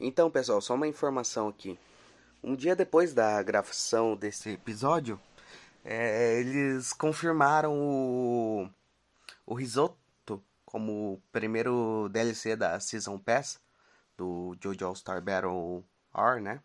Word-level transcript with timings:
Então, 0.00 0.30
pessoal, 0.30 0.60
só 0.60 0.74
uma 0.74 0.88
informação 0.88 1.48
aqui. 1.48 1.78
Um 2.42 2.56
dia 2.56 2.74
depois 2.74 3.14
da 3.14 3.42
gravação 3.42 4.16
desse 4.16 4.50
episódio, 4.50 5.20
é, 5.84 6.40
eles 6.40 6.92
confirmaram 6.92 7.72
o, 7.78 8.68
o 9.46 9.54
Risotto 9.54 10.42
como 10.66 11.14
o 11.14 11.22
primeiro 11.30 12.08
DLC 12.10 12.56
da 12.56 12.78
Season 12.80 13.18
Pass 13.18 13.60
do 14.16 14.56
JoJo 14.60 14.86
All-Star 14.86 15.22
Battle 15.22 15.84
R, 16.14 16.40
né? 16.40 16.60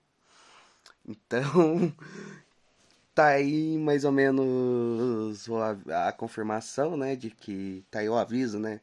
Então, 1.07 1.43
tá 3.14 3.27
aí 3.27 3.77
mais 3.77 4.05
ou 4.05 4.11
menos 4.11 5.48
a, 5.88 6.09
a, 6.09 6.11
confirmação, 6.11 6.98
né, 6.98 7.16
de 7.16 7.30
que 7.30 7.86
tá 7.91 8.00
aí 8.00 8.09
o 8.09 8.18
aviso, 8.18 8.59
né, 8.59 8.82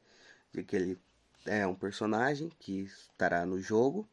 de 0.52 0.62
que 0.62 0.76
ele 0.76 0.98
é 1.44 1.66
um 1.66 1.74
personagem 1.74 2.50
que 2.58 2.82
estará 2.82 3.44
no 3.46 3.60
jogo 3.60 4.08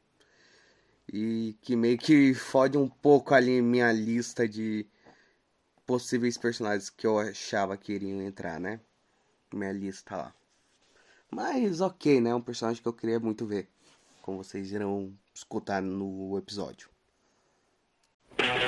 e 1.11 1.57
que 1.61 1.75
meio 1.75 1.97
que 1.97 2.33
fode 2.33 2.77
um 2.77 2.87
pouco 2.87 3.33
ali 3.33 3.61
minha 3.61 3.91
lista 3.91 4.47
de 4.47 4.85
possíveis 5.85 6.37
personagens 6.37 6.89
que 6.89 7.05
eu 7.05 7.19
achava 7.19 7.77
que 7.77 7.93
iriam 7.93 8.21
entrar, 8.21 8.59
né? 8.59 8.79
Minha 9.53 9.71
lista 9.71 10.15
lá. 10.15 10.33
Mas 11.29 11.81
ok, 11.81 12.21
né? 12.21 12.33
Um 12.33 12.41
personagem 12.41 12.81
que 12.81 12.87
eu 12.87 12.93
queria 12.93 13.19
muito 13.19 13.45
ver. 13.45 13.67
Como 14.21 14.43
vocês 14.43 14.71
irão 14.71 15.13
escutar 15.33 15.81
no 15.81 16.37
episódio. 16.37 16.89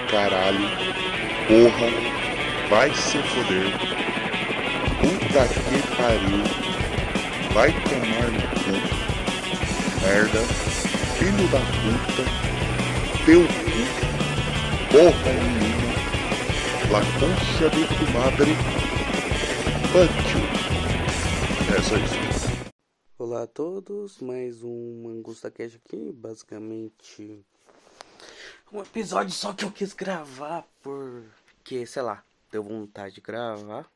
Caralho. 0.09 0.59
Porra. 1.47 2.15
Vai 2.69 2.89
se 2.95 3.17
foder. 3.19 3.71
Puta 4.99 5.47
que 5.47 5.77
pariu. 5.95 6.43
Vai 7.53 7.71
tomar 7.83 8.31
no 8.31 8.41
cu. 8.63 8.95
Merda 10.01 10.74
filho 11.25 11.49
da 11.49 11.57
puta, 11.57 12.23
teu 13.25 13.41
cu, 13.41 13.81
porra 14.91 15.33
nenhuma, 15.33 15.93
la 16.91 17.01
concha 17.19 17.67
de 17.71 17.83
tu 17.87 18.05
madre, 18.13 18.53
fuck 19.91 20.13
É. 21.71 21.79
Olá 23.17 23.41
a 23.41 23.47
todos, 23.47 24.19
mais 24.19 24.61
um 24.61 25.09
Angusta 25.09 25.49
Cash 25.49 25.79
aqui, 25.83 26.11
basicamente 26.11 27.43
um 28.71 28.81
episódio 28.83 29.31
só 29.31 29.51
que 29.51 29.65
eu 29.65 29.71
quis 29.71 29.93
gravar 29.93 30.63
porque, 30.83 31.87
sei 31.87 32.03
lá, 32.03 32.23
deu 32.51 32.61
vontade 32.61 33.15
de 33.15 33.21
gravar. 33.21 33.89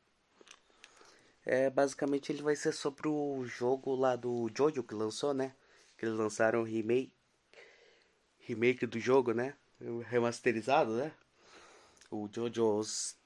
É, 1.46 1.70
basicamente 1.70 2.32
ele 2.32 2.42
vai 2.42 2.56
ser 2.56 2.72
sobre 2.72 3.06
o 3.06 3.44
jogo 3.44 3.94
lá 3.94 4.16
do 4.16 4.50
Jojo 4.52 4.82
que 4.82 4.96
lançou, 4.96 5.32
né? 5.32 5.52
que 6.00 6.06
eles 6.06 6.16
lançaram 6.16 6.62
o 6.62 6.64
remake 6.64 7.12
remake 8.50 8.86
do 8.86 8.98
jogo, 8.98 9.32
né? 9.32 9.54
Remasterizado, 10.08 10.92
né? 10.92 11.12
O 12.10 12.28
JoJo's 12.28 13.16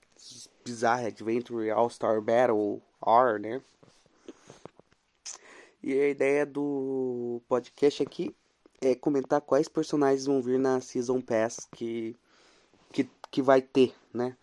Bizarre 0.65 1.07
Adventure 1.07 1.71
All-Star 1.71 2.21
Battle 2.21 2.83
R, 3.05 3.39
né? 3.39 3.63
E 5.83 5.93
a 5.93 6.09
ideia 6.09 6.47
do 6.47 7.43
podcast 7.49 8.03
aqui 8.03 8.35
é 8.81 8.95
comentar 8.95 9.41
quais 9.41 9.69
personagens 9.69 10.27
vão 10.27 10.41
vir 10.41 10.59
na 10.59 10.81
Season 10.81 11.21
Pass 11.21 11.67
que, 11.75 12.17
que, 12.93 13.09
que 13.31 13.43
vai 13.43 13.61
ter, 13.61 13.95
né? 14.13 14.37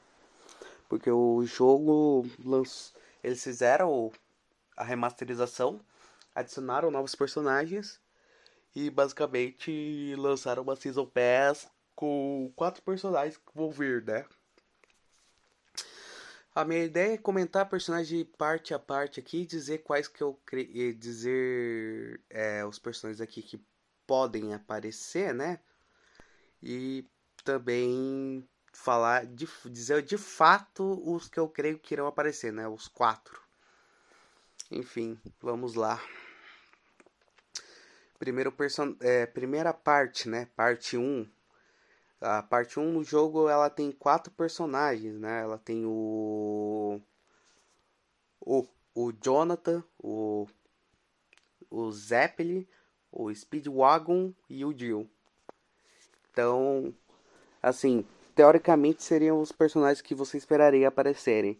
Porque 0.90 1.10
o 1.10 1.46
jogo 1.46 2.26
lanç... 2.44 2.92
eles 3.24 3.44
fizeram 3.44 4.12
a 4.76 4.84
remasterização, 4.84 5.80
adicionaram 6.36 6.92
novos 6.92 7.16
personagens 7.16 8.00
e 8.76 8.90
basicamente 8.90 10.16
lançaram 10.18 10.64
uma 10.64 10.76
Season 10.76 11.06
Pass 11.06 11.70
com 11.96 12.52
quatro 12.56 12.82
personagens 12.82 13.38
que 13.38 13.52
vão 13.54 13.72
vir, 13.72 14.04
né? 14.04 14.26
A 16.54 16.66
minha 16.66 16.84
ideia 16.84 17.14
é 17.14 17.18
comentar 17.18 17.70
personagem 17.70 18.26
parte 18.26 18.74
a 18.74 18.80
parte 18.80 19.20
aqui 19.20 19.42
e 19.42 19.46
dizer 19.46 19.80
quais 19.80 20.08
que 20.08 20.22
eu 20.22 20.34
cre... 20.46 20.94
dizer 20.94 22.20
é, 22.30 22.66
os 22.66 22.78
personagens 22.78 23.22
aqui 23.22 23.42
que 23.42 23.64
podem 24.06 24.54
aparecer, 24.54 25.34
né? 25.34 25.60
E 26.62 27.06
também 27.44 28.48
falar 28.74 29.26
de 29.26 29.48
dizer 29.66 30.02
de 30.02 30.18
fato 30.18 31.02
os 31.10 31.30
que 31.30 31.40
eu 31.40 31.48
creio 31.48 31.80
que 31.80 31.94
irão 31.94 32.08
aparecer, 32.08 32.52
né? 32.52 32.68
Os 32.68 32.88
quatro. 32.88 33.42
Enfim, 34.70 35.18
vamos 35.42 35.76
lá. 35.76 36.02
Primeiro 38.22 38.52
person... 38.52 38.96
É, 39.00 39.26
primeira 39.26 39.74
parte, 39.74 40.30
né? 40.30 40.48
Parte 40.56 40.96
1. 40.96 41.28
A 42.22 42.44
parte 42.44 42.80
1 42.80 42.92
no 42.92 43.04
jogo 43.04 43.50
ela 43.50 43.68
tem 43.68 43.92
quatro 43.92 44.32
personagens, 44.32 45.20
né? 45.20 45.42
Ela 45.42 45.58
tem 45.58 45.84
o. 45.88 47.02
O, 48.40 48.68
o 48.94 49.12
Jonathan, 49.12 49.84
o. 49.98 50.46
O 51.68 51.92
Zeppelin, 51.92 52.68
o 53.12 53.34
Speedwagon 53.34 54.32
e 54.48 54.64
o 54.64 54.72
Jill. 54.78 55.10
Então, 56.32 56.94
assim, 57.60 58.06
teoricamente 58.36 59.02
seriam 59.02 59.42
os 59.42 59.52
personagens 59.52 60.00
que 60.00 60.14
você 60.14 60.38
esperaria 60.38 60.90
aparecerem. 60.90 61.60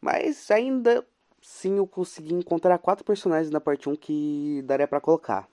Mas 0.00 0.50
ainda 0.50 1.06
sim 1.40 1.76
eu 1.76 1.86
consegui 1.86 2.34
encontrar 2.34 2.76
quatro 2.78 3.04
personagens 3.04 3.52
na 3.52 3.60
parte 3.60 3.88
1 3.88 3.94
que 3.94 4.62
daria 4.64 4.88
para 4.88 5.00
colocar. 5.00 5.48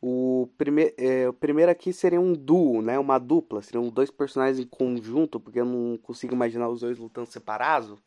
O, 0.00 0.48
prime 0.58 0.94
é, 0.98 1.28
o 1.28 1.32
primeiro 1.32 1.70
aqui 1.70 1.92
seria 1.92 2.20
um 2.20 2.32
duo, 2.32 2.82
né? 2.82 2.98
Uma 2.98 3.18
dupla. 3.18 3.62
Seriam 3.62 3.88
dois 3.88 4.10
personagens 4.10 4.58
em 4.58 4.68
conjunto, 4.68 5.40
porque 5.40 5.60
eu 5.60 5.64
não 5.64 5.96
consigo 5.98 6.34
imaginar 6.34 6.68
os 6.68 6.80
dois 6.80 6.98
lutando 6.98 7.30
separados. 7.30 7.98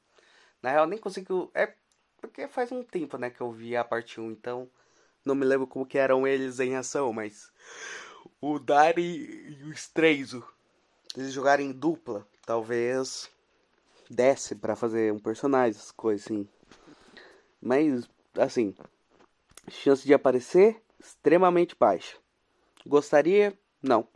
Na 0.62 0.72
real, 0.72 0.86
nem 0.86 1.00
consigo. 1.00 1.50
É 1.54 1.74
porque 2.20 2.48
faz 2.48 2.72
um 2.72 2.84
tempo, 2.84 3.18
né, 3.18 3.30
que 3.30 3.42
eu 3.42 3.52
vi 3.52 3.76
a 3.76 3.84
parte 3.84 4.20
1, 4.20 4.32
então 4.32 4.70
não 5.24 5.36
me 5.36 5.46
lembro 5.46 5.68
como 5.68 5.86
que 5.86 5.98
eram 5.98 6.28
eles 6.28 6.60
em 6.60 6.76
ação, 6.76 7.14
mas 7.14 7.52
o 8.42 8.60
Dari 8.60 9.58
e 9.62 9.64
o 9.64 9.72
Streizo, 9.72 10.44
eles 11.16 11.32
jogarem 11.32 11.70
em 11.70 11.72
dupla, 11.72 12.28
talvez 12.46 13.30
desce 14.10 14.56
para 14.56 14.76
fazer 14.76 15.14
um 15.14 15.20
personagem, 15.20 15.80
essas 15.80 15.92
coisas 15.92 16.26
assim. 16.26 16.48
Mas 17.62 18.10
assim, 18.38 18.76
chance 19.70 20.06
de 20.06 20.14
aparecer 20.14 20.82
extremamente 21.00 21.76
baixa. 21.80 22.18
Gostaria? 22.86 23.58
Não. 23.82 24.08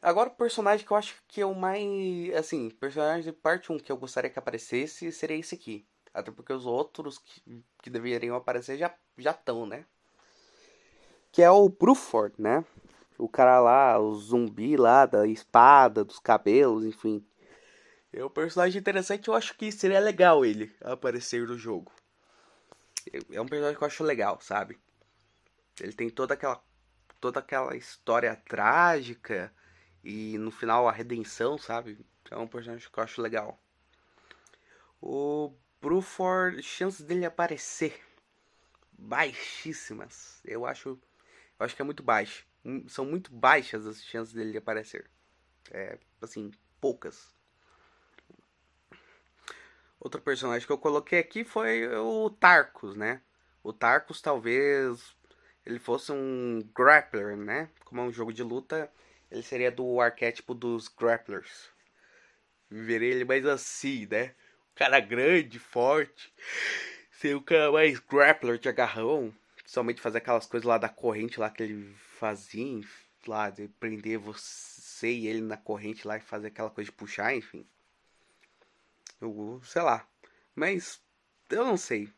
Agora 0.00 0.28
o 0.28 0.34
personagem 0.34 0.86
que 0.86 0.92
eu 0.92 0.96
acho 0.96 1.16
que 1.26 1.40
é 1.40 1.46
o 1.46 1.54
mais. 1.54 2.34
Assim, 2.36 2.70
personagem 2.70 3.24
de 3.24 3.32
parte 3.32 3.72
1 3.72 3.78
que 3.78 3.90
eu 3.90 3.96
gostaria 3.96 4.30
que 4.30 4.38
aparecesse 4.38 5.10
seria 5.12 5.36
esse 5.36 5.54
aqui. 5.54 5.84
Até 6.14 6.30
porque 6.30 6.52
os 6.52 6.66
outros 6.66 7.18
que, 7.18 7.62
que 7.82 7.90
deveriam 7.90 8.36
aparecer 8.36 8.78
já 8.78 8.94
já 9.16 9.32
estão, 9.32 9.66
né? 9.66 9.84
Que 11.32 11.42
é 11.42 11.50
o 11.50 11.68
Bruford, 11.68 12.34
né? 12.38 12.64
O 13.18 13.28
cara 13.28 13.60
lá, 13.60 13.98
o 13.98 14.14
zumbi 14.14 14.76
lá, 14.76 15.04
da 15.04 15.26
espada, 15.26 16.04
dos 16.04 16.20
cabelos, 16.20 16.84
enfim. 16.84 17.24
É 18.12 18.24
um 18.24 18.30
personagem 18.30 18.80
interessante, 18.80 19.28
eu 19.28 19.34
acho 19.34 19.56
que 19.56 19.70
seria 19.70 20.00
legal 20.00 20.44
ele 20.44 20.72
aparecer 20.80 21.46
no 21.46 21.58
jogo 21.58 21.92
é 23.32 23.40
um 23.40 23.46
personagem 23.46 23.76
que 23.76 23.82
eu 23.82 23.86
acho 23.86 24.04
legal, 24.04 24.40
sabe? 24.40 24.78
Ele 25.80 25.92
tem 25.92 26.10
toda 26.10 26.34
aquela 26.34 26.62
toda 27.20 27.40
aquela 27.40 27.76
história 27.76 28.36
trágica 28.36 29.52
e 30.04 30.38
no 30.38 30.50
final 30.50 30.88
a 30.88 30.92
redenção, 30.92 31.58
sabe? 31.58 31.98
É 32.30 32.36
um 32.36 32.46
personagem 32.46 32.88
que 32.88 32.98
eu 32.98 33.04
acho 33.04 33.20
legal. 33.20 33.60
O 35.00 35.54
Bruford, 35.80 36.62
chances 36.62 37.04
dele 37.04 37.26
aparecer 37.26 38.00
baixíssimas. 38.92 40.40
Eu 40.44 40.66
acho 40.66 40.98
eu 41.58 41.66
acho 41.66 41.74
que 41.74 41.82
é 41.82 41.84
muito 41.84 42.02
baixo. 42.02 42.46
Hum, 42.64 42.88
são 42.88 43.04
muito 43.04 43.32
baixas 43.32 43.86
as 43.86 44.02
chances 44.04 44.32
dele 44.32 44.58
aparecer. 44.58 45.10
É, 45.70 45.98
assim, 46.20 46.50
poucas. 46.80 47.34
Outro 50.00 50.20
personagem 50.20 50.66
que 50.66 50.72
eu 50.72 50.78
coloquei 50.78 51.18
aqui 51.18 51.44
foi 51.44 51.88
o 51.96 52.30
Tarkus, 52.30 52.96
né? 52.96 53.20
O 53.62 53.72
Tarkus 53.72 54.20
talvez 54.20 55.16
ele 55.66 55.78
fosse 55.78 56.12
um 56.12 56.62
grappler, 56.74 57.36
né? 57.36 57.68
Como 57.84 58.00
é 58.00 58.04
um 58.04 58.12
jogo 58.12 58.32
de 58.32 58.42
luta, 58.42 58.90
ele 59.30 59.42
seria 59.42 59.70
do 59.70 60.00
arquétipo 60.00 60.54
dos 60.54 60.88
grapplers. 60.88 61.70
Verei 62.70 63.10
ele 63.10 63.24
mais 63.24 63.44
assim, 63.44 64.06
né? 64.06 64.34
O 64.72 64.74
cara 64.76 65.00
grande, 65.00 65.58
forte. 65.58 66.32
Ser 67.10 67.34
o 67.34 67.42
cara 67.42 67.72
mais 67.72 67.98
grappler 67.98 68.58
de 68.58 68.68
agarrão. 68.68 69.34
Somente 69.66 70.00
fazer 70.00 70.18
aquelas 70.18 70.46
coisas 70.46 70.66
lá 70.66 70.78
da 70.78 70.88
corrente 70.88 71.40
lá 71.40 71.50
que 71.50 71.62
ele 71.62 71.94
fazia. 72.18 72.80
Lá, 73.26 73.50
de 73.50 73.68
prender 73.68 74.16
você 74.18 75.10
e 75.10 75.26
ele 75.26 75.42
na 75.42 75.56
corrente 75.56 76.06
lá 76.06 76.16
e 76.16 76.20
fazer 76.20 76.46
aquela 76.46 76.70
coisa 76.70 76.90
de 76.90 76.96
puxar, 76.96 77.34
enfim. 77.34 77.66
Eu, 79.20 79.60
sei 79.64 79.82
lá. 79.82 80.06
Mas 80.54 81.00
eu 81.50 81.64
não 81.64 81.76
sei 81.76 82.12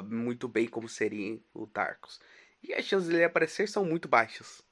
muito 0.00 0.48
bem 0.48 0.66
como 0.66 0.88
seria 0.88 1.38
o 1.52 1.66
Tarkus. 1.66 2.18
E 2.62 2.72
as 2.72 2.84
chances 2.84 3.08
dele 3.08 3.24
aparecer 3.24 3.68
são 3.68 3.84
muito 3.84 4.08
baixas. 4.08 4.62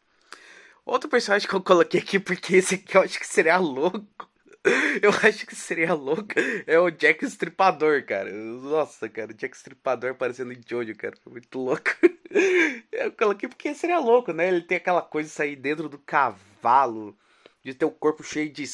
Outro 0.86 1.10
personagem 1.10 1.48
que 1.48 1.54
eu 1.54 1.62
coloquei 1.62 2.00
aqui, 2.00 2.18
porque 2.18 2.56
esse 2.56 2.76
aqui 2.76 2.96
eu 2.96 3.02
acho 3.02 3.18
que 3.18 3.26
seria 3.26 3.58
louco. 3.58 4.30
Eu 5.02 5.10
acho 5.26 5.46
que 5.46 5.56
seria 5.56 5.94
louco. 5.94 6.34
É 6.66 6.78
o 6.78 6.90
Jack 6.90 7.24
Stripador, 7.24 8.04
cara. 8.04 8.30
Nossa, 8.30 9.08
cara, 9.08 9.32
Jack 9.32 9.56
Stripador 9.56 10.10
aparecendo 10.10 10.52
em 10.52 10.60
Jojo, 10.68 10.94
cara. 10.96 11.16
Foi 11.22 11.32
muito 11.32 11.58
louco. 11.58 11.90
Eu 12.92 13.10
coloquei 13.12 13.48
porque 13.48 13.74
seria 13.74 13.98
louco, 13.98 14.34
né? 14.34 14.48
Ele 14.48 14.60
tem 14.60 14.76
aquela 14.76 15.00
coisa 15.00 15.30
de 15.30 15.34
sair 15.34 15.56
dentro 15.56 15.88
do 15.88 15.98
cavalo, 15.98 17.16
de 17.64 17.72
ter 17.72 17.86
o 17.86 17.90
corpo 17.90 18.22
cheio 18.22 18.52
de 18.52 18.64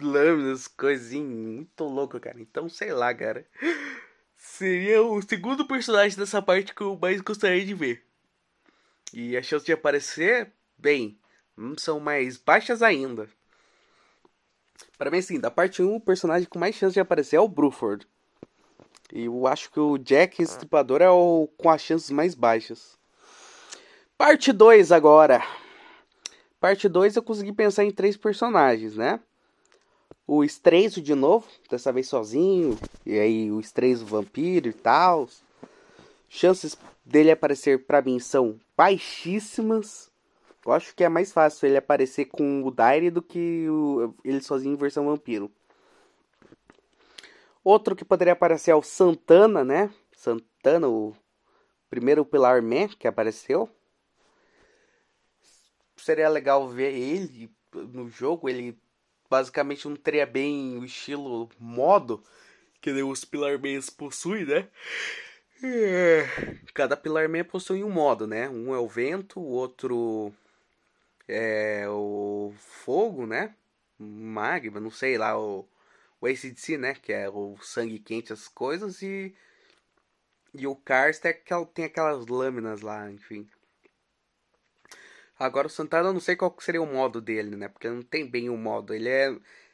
lâminas, 0.00 0.68
coisinhas. 0.68 1.28
Muito 1.28 1.84
louco, 1.84 2.18
cara. 2.20 2.40
Então, 2.40 2.68
sei 2.68 2.92
lá, 2.92 3.14
cara. 3.14 3.46
Seria 4.36 5.02
o 5.02 5.20
segundo 5.22 5.66
personagem 5.66 6.18
dessa 6.18 6.40
parte 6.42 6.74
que 6.74 6.82
eu 6.82 6.98
mais 7.00 7.20
gostaria 7.20 7.64
de 7.64 7.74
ver. 7.74 8.04
E 9.12 9.36
a 9.36 9.42
chance 9.42 9.64
de 9.64 9.72
aparecer, 9.72 10.52
bem, 10.76 11.18
hum, 11.56 11.74
são 11.78 11.98
mais 11.98 12.36
baixas 12.36 12.82
ainda. 12.82 13.28
Para 14.98 15.10
mim, 15.10 15.22
sim, 15.22 15.40
da 15.40 15.50
parte 15.50 15.82
1, 15.82 15.94
o 15.94 16.00
personagem 16.00 16.48
com 16.48 16.58
mais 16.58 16.74
chance 16.74 16.94
de 16.94 17.00
aparecer 17.00 17.36
é 17.36 17.40
o 17.40 17.48
Bruford. 17.48 18.06
E 19.12 19.24
eu 19.24 19.46
acho 19.46 19.70
que 19.70 19.80
o 19.80 19.98
Jack 19.98 20.42
Estripador 20.42 21.00
é 21.02 21.10
o 21.10 21.48
com 21.56 21.70
as 21.70 21.82
chances 21.82 22.10
mais 22.10 22.34
baixas. 22.34 22.98
Parte 24.16 24.52
2 24.52 24.92
agora. 24.92 25.44
Parte 26.60 26.88
2 26.88 27.16
eu 27.16 27.22
consegui 27.22 27.52
pensar 27.52 27.84
em 27.84 27.90
três 27.90 28.16
personagens, 28.16 28.96
né? 28.96 29.20
O 30.26 30.42
Estrezo 30.42 31.02
de 31.02 31.14
novo, 31.14 31.46
dessa 31.68 31.92
vez 31.92 32.08
sozinho. 32.08 32.78
E 33.04 33.18
aí 33.18 33.52
o 33.52 33.60
Estrezo 33.60 34.06
vampiro 34.06 34.68
e 34.68 34.72
tal. 34.72 35.28
Chances 36.28 36.76
dele 37.04 37.30
aparecer 37.30 37.84
para 37.84 38.00
mim 38.00 38.18
são 38.18 38.58
baixíssimas. 38.76 40.10
Eu 40.64 40.72
acho 40.72 40.94
que 40.94 41.04
é 41.04 41.08
mais 41.08 41.30
fácil 41.30 41.66
ele 41.66 41.76
aparecer 41.76 42.24
com 42.24 42.62
o 42.64 42.70
Daire 42.70 43.10
do 43.10 43.20
que 43.20 43.68
o, 43.68 44.14
ele 44.24 44.40
sozinho 44.40 44.72
em 44.72 44.78
versão 44.78 45.04
vampiro. 45.04 45.52
Outro 47.62 47.94
que 47.94 48.04
poderia 48.04 48.32
aparecer 48.32 48.70
é 48.70 48.74
o 48.74 48.82
Santana, 48.82 49.62
né? 49.62 49.92
Santana, 50.12 50.88
o 50.88 51.14
primeiro 51.90 52.24
Pilar 52.24 52.62
Man 52.62 52.88
que 52.88 53.06
apareceu. 53.06 53.68
Seria 55.96 56.28
legal 56.28 56.68
ver 56.68 56.92
ele 56.94 57.50
no 57.72 58.08
jogo. 58.08 58.48
Ele 58.48 58.78
basicamente 59.34 59.88
não 59.88 59.96
teria 59.96 60.24
bem 60.24 60.78
o 60.78 60.84
estilo 60.84 61.50
modo 61.58 62.22
que 62.80 62.92
os 63.02 63.24
Pilar 63.24 63.58
Mans 63.58 63.90
possuem, 63.90 64.44
né? 64.44 64.68
É, 65.60 66.24
cada 66.72 66.96
Pilar 66.96 67.28
Man 67.28 67.42
possui 67.42 67.82
um 67.82 67.90
modo, 67.90 68.28
né? 68.28 68.48
Um 68.48 68.72
é 68.72 68.78
o 68.78 68.86
vento, 68.86 69.40
o 69.40 69.48
outro 69.48 70.32
é, 71.26 71.84
o 71.88 72.54
fogo, 72.58 73.26
né? 73.26 73.56
Magma, 73.98 74.78
não 74.78 74.90
sei 74.90 75.18
lá, 75.18 75.36
o, 75.36 75.66
o 76.20 76.26
ACDC, 76.26 76.78
né? 76.78 76.94
Que 76.94 77.12
é 77.12 77.28
o 77.28 77.56
sangue 77.60 77.98
quente, 77.98 78.32
as 78.32 78.46
coisas, 78.46 79.02
e, 79.02 79.34
e 80.54 80.64
o 80.64 80.76
Karst 80.76 81.24
é 81.24 81.32
tem 81.74 81.86
aquelas 81.86 82.26
lâminas 82.28 82.82
lá, 82.82 83.10
enfim. 83.10 83.48
Agora 85.38 85.66
o 85.66 85.70
Santana 85.70 86.08
eu 86.08 86.12
não 86.12 86.20
sei 86.20 86.36
qual 86.36 86.54
seria 86.60 86.82
o 86.82 86.86
modo 86.86 87.20
dele, 87.20 87.56
né? 87.56 87.68
Porque 87.68 87.88
não 87.88 88.02
tem 88.02 88.28
bem 88.28 88.48
o 88.48 88.54
um 88.54 88.56
modo. 88.56 88.94
Ele 88.94 89.08
é. 89.08 89.28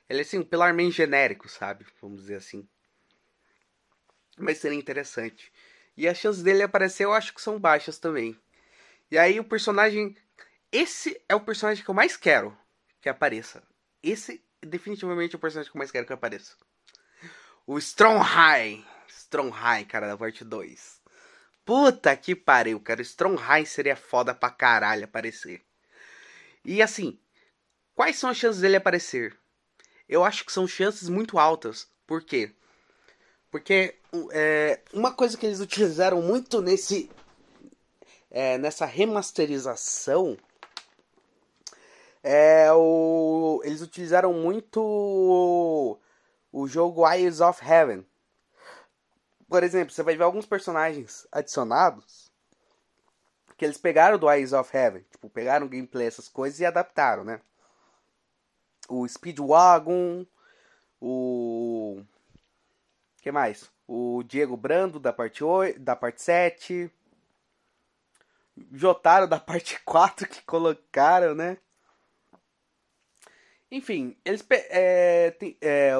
Ele 0.08 0.18
é 0.18 0.22
assim, 0.22 0.38
um 0.38 0.44
pilar 0.44 0.74
meio 0.74 0.90
genérico, 0.90 1.48
sabe? 1.48 1.86
Vamos 2.00 2.22
dizer 2.22 2.36
assim. 2.36 2.68
Mas 4.38 4.58
seria 4.58 4.78
interessante. 4.78 5.52
E 5.96 6.08
as 6.08 6.18
chances 6.18 6.42
dele 6.42 6.62
aparecer 6.62 7.04
eu 7.04 7.12
acho 7.12 7.34
que 7.34 7.42
são 7.42 7.60
baixas 7.60 7.98
também. 7.98 8.36
E 9.10 9.18
aí 9.18 9.38
o 9.38 9.44
personagem 9.44 10.16
esse 10.72 11.20
é 11.28 11.34
o 11.34 11.40
personagem 11.40 11.82
que 11.82 11.90
eu 11.90 11.94
mais 11.94 12.16
quero 12.16 12.56
que 13.00 13.08
apareça. 13.08 13.60
Esse 14.00 14.40
definitivamente 14.62 15.34
é 15.34 15.36
o 15.36 15.40
personagem 15.40 15.70
que 15.70 15.76
eu 15.76 15.80
mais 15.80 15.90
quero 15.90 16.06
que 16.06 16.12
apareça. 16.12 16.56
O 17.66 17.76
Strongheim. 17.78 18.86
Strongheim, 19.08 19.84
cara, 19.84 20.06
da 20.06 20.16
parte 20.16 20.44
2. 20.44 21.00
Puta 21.70 22.17
que 22.17 22.34
pariu, 22.34 22.81
cara. 22.81 23.00
Strongheim 23.00 23.64
seria 23.64 23.94
foda 23.94 24.34
pra 24.34 24.50
caralho 24.50 25.05
aparecer. 25.05 25.62
E 26.64 26.82
assim, 26.82 27.17
quais 27.94 28.19
são 28.19 28.28
as 28.28 28.38
chances 28.38 28.61
dele 28.61 28.75
aparecer? 28.75 29.38
Eu 30.08 30.25
acho 30.25 30.44
que 30.44 30.50
são 30.50 30.67
chances 30.67 31.08
muito 31.08 31.38
altas. 31.38 31.88
Por 32.08 32.25
quê? 32.25 32.52
Porque 33.52 33.94
é, 34.32 34.81
uma 34.93 35.12
coisa 35.12 35.38
que 35.38 35.46
eles 35.46 35.61
utilizaram 35.61 36.20
muito 36.20 36.61
nesse 36.61 37.08
é, 38.32 38.58
nessa 38.58 38.84
remasterização 38.84 40.37
é 42.20 42.73
o 42.73 43.62
eles 43.64 43.81
utilizaram 43.81 44.32
muito 44.32 44.82
o, 44.82 46.00
o 46.50 46.66
jogo 46.66 47.08
Eyes 47.08 47.40
of 47.40 47.64
Heaven. 47.64 48.05
Por 49.50 49.64
exemplo, 49.64 49.93
você 49.93 50.05
vai 50.05 50.17
ver 50.17 50.23
alguns 50.23 50.47
personagens 50.47 51.26
adicionados 51.32 52.32
que 53.58 53.64
eles 53.64 53.76
pegaram 53.76 54.17
do 54.17 54.31
Eyes 54.31 54.52
of 54.52 54.75
Heaven, 54.75 55.02
tipo, 55.11 55.29
pegaram 55.29 55.67
gameplay 55.67 56.06
essas 56.06 56.29
coisas 56.29 56.61
e 56.61 56.64
adaptaram, 56.64 57.25
né? 57.25 57.41
O 58.88 59.06
Speedwagon, 59.08 60.25
o 61.00 62.00
que 63.20 63.32
mais? 63.32 63.69
O 63.88 64.23
Diego 64.23 64.56
Brando 64.56 65.00
da 65.00 65.12
parte 65.12 65.43
8, 65.43 65.81
da 65.81 65.97
parte 65.97 66.23
7. 66.23 66.88
Jotaro 68.73 69.26
da 69.26 69.41
parte 69.41 69.81
4 69.85 70.29
que 70.29 70.43
colocaram, 70.43 71.35
né? 71.35 71.58
Enfim, 73.69 74.17
eles 74.25 74.47
é, 74.49 75.32
tem, 75.32 75.58
é, 75.61 75.93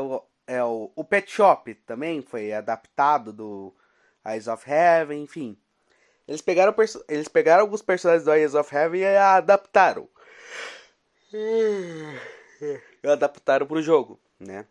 é, 0.51 0.65
o, 0.65 0.91
o 0.97 1.05
Pet 1.05 1.31
Shop 1.31 1.73
também 1.87 2.23
foi 2.23 2.53
adaptado 2.53 3.33
do 3.33 3.73
Eyes 4.27 4.49
of 4.49 4.69
Heaven, 4.69 5.23
enfim. 5.23 5.57
Eles 6.27 6.43
pegaram, 6.43 6.75
eles 7.09 7.29
pegaram 7.29 7.63
alguns 7.63 7.83
personagens 7.83 8.25
do 8.25 8.35
Eyes 8.35 8.57
of 8.57 8.75
Heaven 8.75 9.01
e 9.01 9.17
adaptaram. 9.17 10.09
Adaptaram 13.05 13.65
pro 13.65 13.81
jogo, 13.81 14.19
né? 14.41 14.67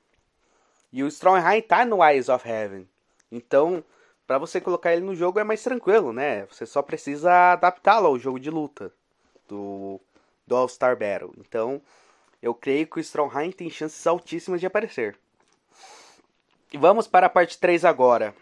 E 0.92 1.02
o 1.02 1.08
Strongheim 1.08 1.62
tá 1.62 1.86
no 1.86 2.04
Eyes 2.04 2.28
of 2.28 2.48
Heaven. 2.48 2.86
Então, 3.32 3.82
para 4.28 4.38
você 4.38 4.60
colocar 4.60 4.92
ele 4.92 5.06
no 5.06 5.16
jogo 5.16 5.40
é 5.40 5.46
mais 5.46 5.64
tranquilo, 5.64 6.12
né? 6.12 6.46
Você 6.48 6.66
só 6.66 6.82
precisa 6.82 7.54
adaptá-lo 7.54 8.08
ao 8.08 8.20
jogo 8.20 8.38
de 8.38 8.50
luta 8.50 8.92
do, 9.48 10.02
do 10.46 10.58
All 10.58 10.68
Star 10.68 10.98
Battle. 10.98 11.34
Então, 11.38 11.82
eu 12.42 12.54
creio 12.54 12.86
que 12.86 12.98
o 12.98 13.00
Strongheim 13.00 13.52
tem 13.54 13.70
chances 13.70 14.06
altíssimas 14.06 14.60
de 14.60 14.68
aparecer. 14.68 15.18
Vamos 16.78 17.08
para 17.08 17.28
a 17.28 17.30
parte 17.30 17.58
3 17.58 17.84
agora. 17.84 18.36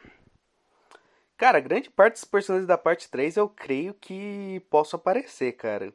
Cara, 1.37 1.59
grande 1.59 1.89
parte 1.89 2.13
dos 2.13 2.25
personagens 2.25 2.67
da 2.67 2.77
parte 2.77 3.09
3 3.09 3.37
eu 3.37 3.47
creio 3.47 3.93
que 3.93 4.61
posso 4.69 4.95
aparecer, 4.95 5.53
cara. 5.53 5.93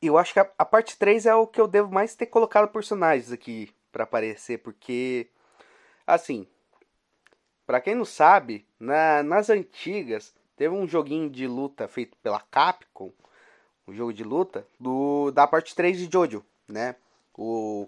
Eu 0.00 0.16
acho 0.16 0.32
que 0.32 0.40
a, 0.40 0.50
a 0.56 0.64
parte 0.64 0.96
3 0.96 1.26
é 1.26 1.34
o 1.34 1.46
que 1.46 1.60
eu 1.60 1.66
devo 1.66 1.92
mais 1.92 2.14
ter 2.14 2.26
colocado 2.26 2.68
personagens 2.68 3.32
aqui 3.32 3.74
para 3.90 4.04
aparecer, 4.04 4.58
porque 4.58 5.28
assim, 6.06 6.46
para 7.66 7.80
quem 7.80 7.94
não 7.94 8.04
sabe, 8.04 8.66
na, 8.78 9.22
nas 9.22 9.50
antigas 9.50 10.34
teve 10.56 10.74
um 10.74 10.86
joguinho 10.86 11.28
de 11.28 11.46
luta 11.46 11.88
feito 11.88 12.16
pela 12.18 12.40
Capcom 12.40 13.12
o 13.88 13.92
jogo 13.92 14.12
de 14.12 14.22
luta, 14.22 14.66
do 14.78 15.30
da 15.30 15.46
parte 15.46 15.74
3 15.74 15.98
de 15.98 16.08
Jojo, 16.12 16.44
né? 16.68 16.94
O 17.34 17.86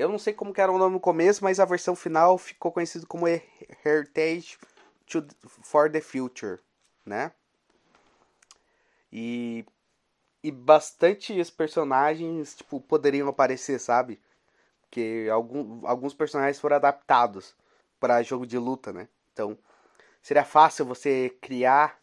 eu 0.00 0.08
não 0.08 0.18
sei 0.18 0.32
como 0.32 0.52
era 0.56 0.72
o 0.72 0.78
nome 0.78 0.94
no 0.94 1.00
começo, 1.00 1.44
mas 1.44 1.60
a 1.60 1.64
versão 1.64 1.94
final 1.94 2.38
ficou 2.38 2.72
conhecido 2.72 3.06
como 3.06 3.26
Heritage 3.28 4.58
to, 5.06 5.26
for 5.62 5.90
the 5.90 6.00
Future, 6.00 6.58
né? 7.04 7.32
E 9.12 9.64
e 10.42 10.50
bastante 10.50 11.38
os 11.38 11.50
personagens 11.50 12.56
tipo 12.56 12.80
poderiam 12.80 13.28
aparecer, 13.28 13.78
sabe? 13.78 14.18
Que 14.90 15.28
algum, 15.28 15.86
alguns 15.86 16.14
personagens 16.14 16.58
foram 16.58 16.76
adaptados 16.76 17.54
para 18.00 18.22
jogo 18.22 18.46
de 18.46 18.56
luta, 18.56 18.92
né? 18.92 19.06
Então 19.32 19.58
seria 20.22 20.44
fácil 20.44 20.86
você 20.86 21.28
criar 21.42 22.00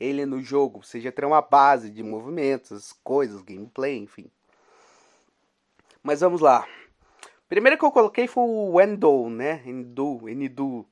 ele 0.00 0.24
no 0.24 0.40
jogo, 0.40 0.80
já 0.94 1.12
ter 1.12 1.26
uma 1.26 1.42
base 1.42 1.90
de 1.90 2.02
movimentos, 2.02 2.94
coisas, 3.04 3.42
gameplay, 3.42 3.98
enfim. 3.98 4.30
Mas 6.02 6.20
vamos 6.20 6.40
lá. 6.40 6.66
Primeiro 7.48 7.78
que 7.78 7.84
eu 7.84 7.92
coloquei 7.92 8.26
foi 8.26 8.44
o 8.44 8.72
Wendell, 8.74 9.28
né? 9.30 9.62
Endu, 9.66 10.28
Enidu, 10.28 10.86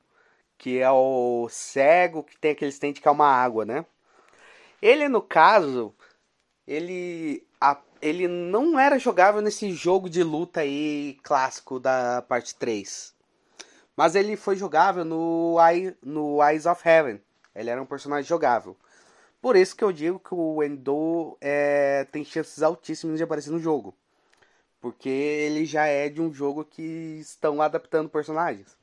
que 0.57 0.79
é 0.79 0.91
o 0.91 1.47
cego 1.49 2.23
que 2.23 2.37
tem 2.37 2.51
aquele 2.51 2.71
stand 2.71 2.93
que 2.93 3.07
é 3.07 3.11
uma 3.11 3.27
água, 3.27 3.65
né? 3.65 3.85
Ele 4.81 5.07
no 5.09 5.21
caso, 5.21 5.93
ele 6.67 7.45
a, 7.59 7.79
ele 8.01 8.27
não 8.27 8.77
era 8.77 8.99
jogável 8.99 9.41
nesse 9.41 9.71
jogo 9.71 10.09
de 10.09 10.23
luta 10.23 10.61
aí 10.61 11.17
clássico 11.23 11.79
da 11.79 12.21
parte 12.21 12.55
3. 12.55 13.13
Mas 13.95 14.15
ele 14.15 14.35
foi 14.35 14.55
jogável 14.55 15.05
no, 15.05 15.57
no 16.01 16.43
Eyes 16.43 16.65
of 16.65 16.87
Heaven. 16.87 17.21
Ele 17.55 17.69
era 17.69 17.81
um 17.81 17.85
personagem 17.85 18.27
jogável. 18.27 18.75
Por 19.41 19.55
isso 19.55 19.75
que 19.75 19.83
eu 19.83 19.91
digo 19.91 20.19
que 20.19 20.33
o 20.33 20.63
Endo 20.63 21.37
é, 21.41 22.05
tem 22.11 22.23
chances 22.23 22.63
altíssimas 22.63 23.17
de 23.17 23.23
aparecer 23.23 23.51
no 23.51 23.59
jogo. 23.59 23.95
Porque 24.83 25.07
ele 25.07 25.65
já 25.65 25.85
é 25.85 26.09
de 26.09 26.21
um 26.21 26.33
jogo 26.33 26.65
que 26.65 26.81
estão 27.17 27.61
adaptando 27.61 28.09
personagens. 28.09 28.75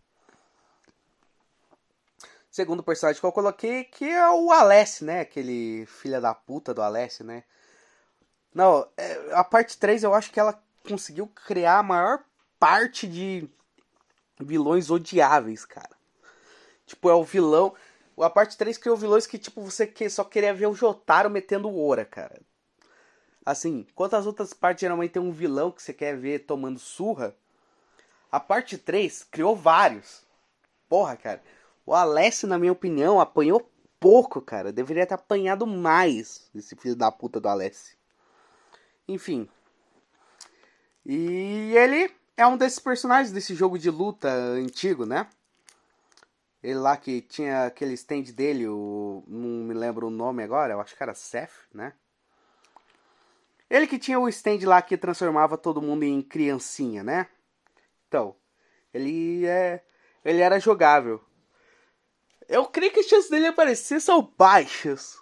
Segundo 2.50 2.82
personagem 2.82 3.20
que 3.20 3.26
eu 3.26 3.30
coloquei, 3.30 3.84
que 3.84 4.06
é 4.06 4.30
o 4.30 4.50
Alessi, 4.50 5.04
né? 5.04 5.20
Aquele 5.20 5.84
filha 5.84 6.18
da 6.18 6.34
puta 6.34 6.72
do 6.72 6.80
Alessi, 6.80 7.22
né? 7.22 7.44
Não, 8.54 8.88
é, 8.96 9.34
a 9.34 9.44
parte 9.44 9.76
3 9.76 10.02
eu 10.02 10.14
acho 10.14 10.30
que 10.30 10.40
ela 10.40 10.58
conseguiu 10.88 11.26
criar 11.26 11.80
a 11.80 11.82
maior 11.82 12.24
parte 12.58 13.06
de 13.06 13.46
vilões 14.40 14.90
odiáveis, 14.90 15.66
cara. 15.66 15.94
Tipo, 16.86 17.10
é 17.10 17.14
o 17.14 17.24
vilão. 17.24 17.74
A 18.18 18.30
parte 18.30 18.56
3 18.56 18.78
criou 18.78 18.96
vilões 18.96 19.26
que, 19.26 19.38
tipo, 19.38 19.62
você 19.62 19.92
só 20.08 20.24
queria 20.24 20.54
ver 20.54 20.66
o 20.66 20.74
Jotaro 20.74 21.28
metendo 21.28 21.78
Ora, 21.78 22.06
cara. 22.06 22.40
Assim, 23.44 23.86
enquanto 23.88 24.14
as 24.14 24.26
outras 24.26 24.52
partes 24.52 24.82
geralmente 24.82 25.12
tem 25.12 25.22
um 25.22 25.32
vilão 25.32 25.70
que 25.70 25.82
você 25.82 25.92
quer 25.92 26.16
ver 26.16 26.40
tomando 26.40 26.78
surra, 26.78 27.34
a 28.30 28.38
parte 28.38 28.76
3 28.76 29.24
criou 29.24 29.56
vários. 29.56 30.22
Porra, 30.88 31.16
cara. 31.16 31.42
O 31.86 31.94
Alessio, 31.94 32.46
na 32.46 32.58
minha 32.58 32.72
opinião, 32.72 33.20
apanhou 33.20 33.68
pouco, 33.98 34.40
cara. 34.40 34.72
Deveria 34.72 35.06
ter 35.06 35.14
apanhado 35.14 35.66
mais 35.66 36.48
esse 36.54 36.76
filho 36.76 36.96
da 36.96 37.10
puta 37.10 37.40
do 37.40 37.48
Alessio. 37.48 37.96
Enfim. 39.08 39.48
E 41.04 41.72
ele 41.76 42.14
é 42.36 42.46
um 42.46 42.56
desses 42.56 42.78
personagens 42.78 43.32
desse 43.32 43.54
jogo 43.54 43.78
de 43.78 43.90
luta 43.90 44.28
antigo, 44.28 45.04
né? 45.04 45.26
Ele 46.62 46.78
lá 46.78 46.96
que 46.96 47.22
tinha 47.22 47.66
aquele 47.66 47.94
stand 47.94 48.22
dele, 48.34 48.68
o, 48.68 49.24
não 49.26 49.64
me 49.64 49.74
lembro 49.74 50.08
o 50.08 50.10
nome 50.10 50.42
agora, 50.42 50.74
eu 50.74 50.80
acho 50.80 50.94
que 50.94 51.02
era 51.02 51.14
Seth, 51.14 51.52
né? 51.72 51.94
Ele 53.70 53.86
que 53.86 54.00
tinha 54.00 54.18
o 54.18 54.28
stand 54.28 54.58
lá 54.64 54.82
que 54.82 54.96
transformava 54.96 55.56
todo 55.56 55.80
mundo 55.80 56.02
em 56.02 56.20
criancinha, 56.20 57.04
né? 57.04 57.28
Então, 58.08 58.34
ele 58.92 59.46
é, 59.46 59.84
ele 60.24 60.40
era 60.40 60.58
jogável. 60.58 61.22
Eu 62.48 62.66
creio 62.66 62.92
que 62.92 62.98
as 62.98 63.06
chances 63.06 63.30
dele 63.30 63.46
aparecer 63.46 64.00
são 64.00 64.32
baixas. 64.36 65.16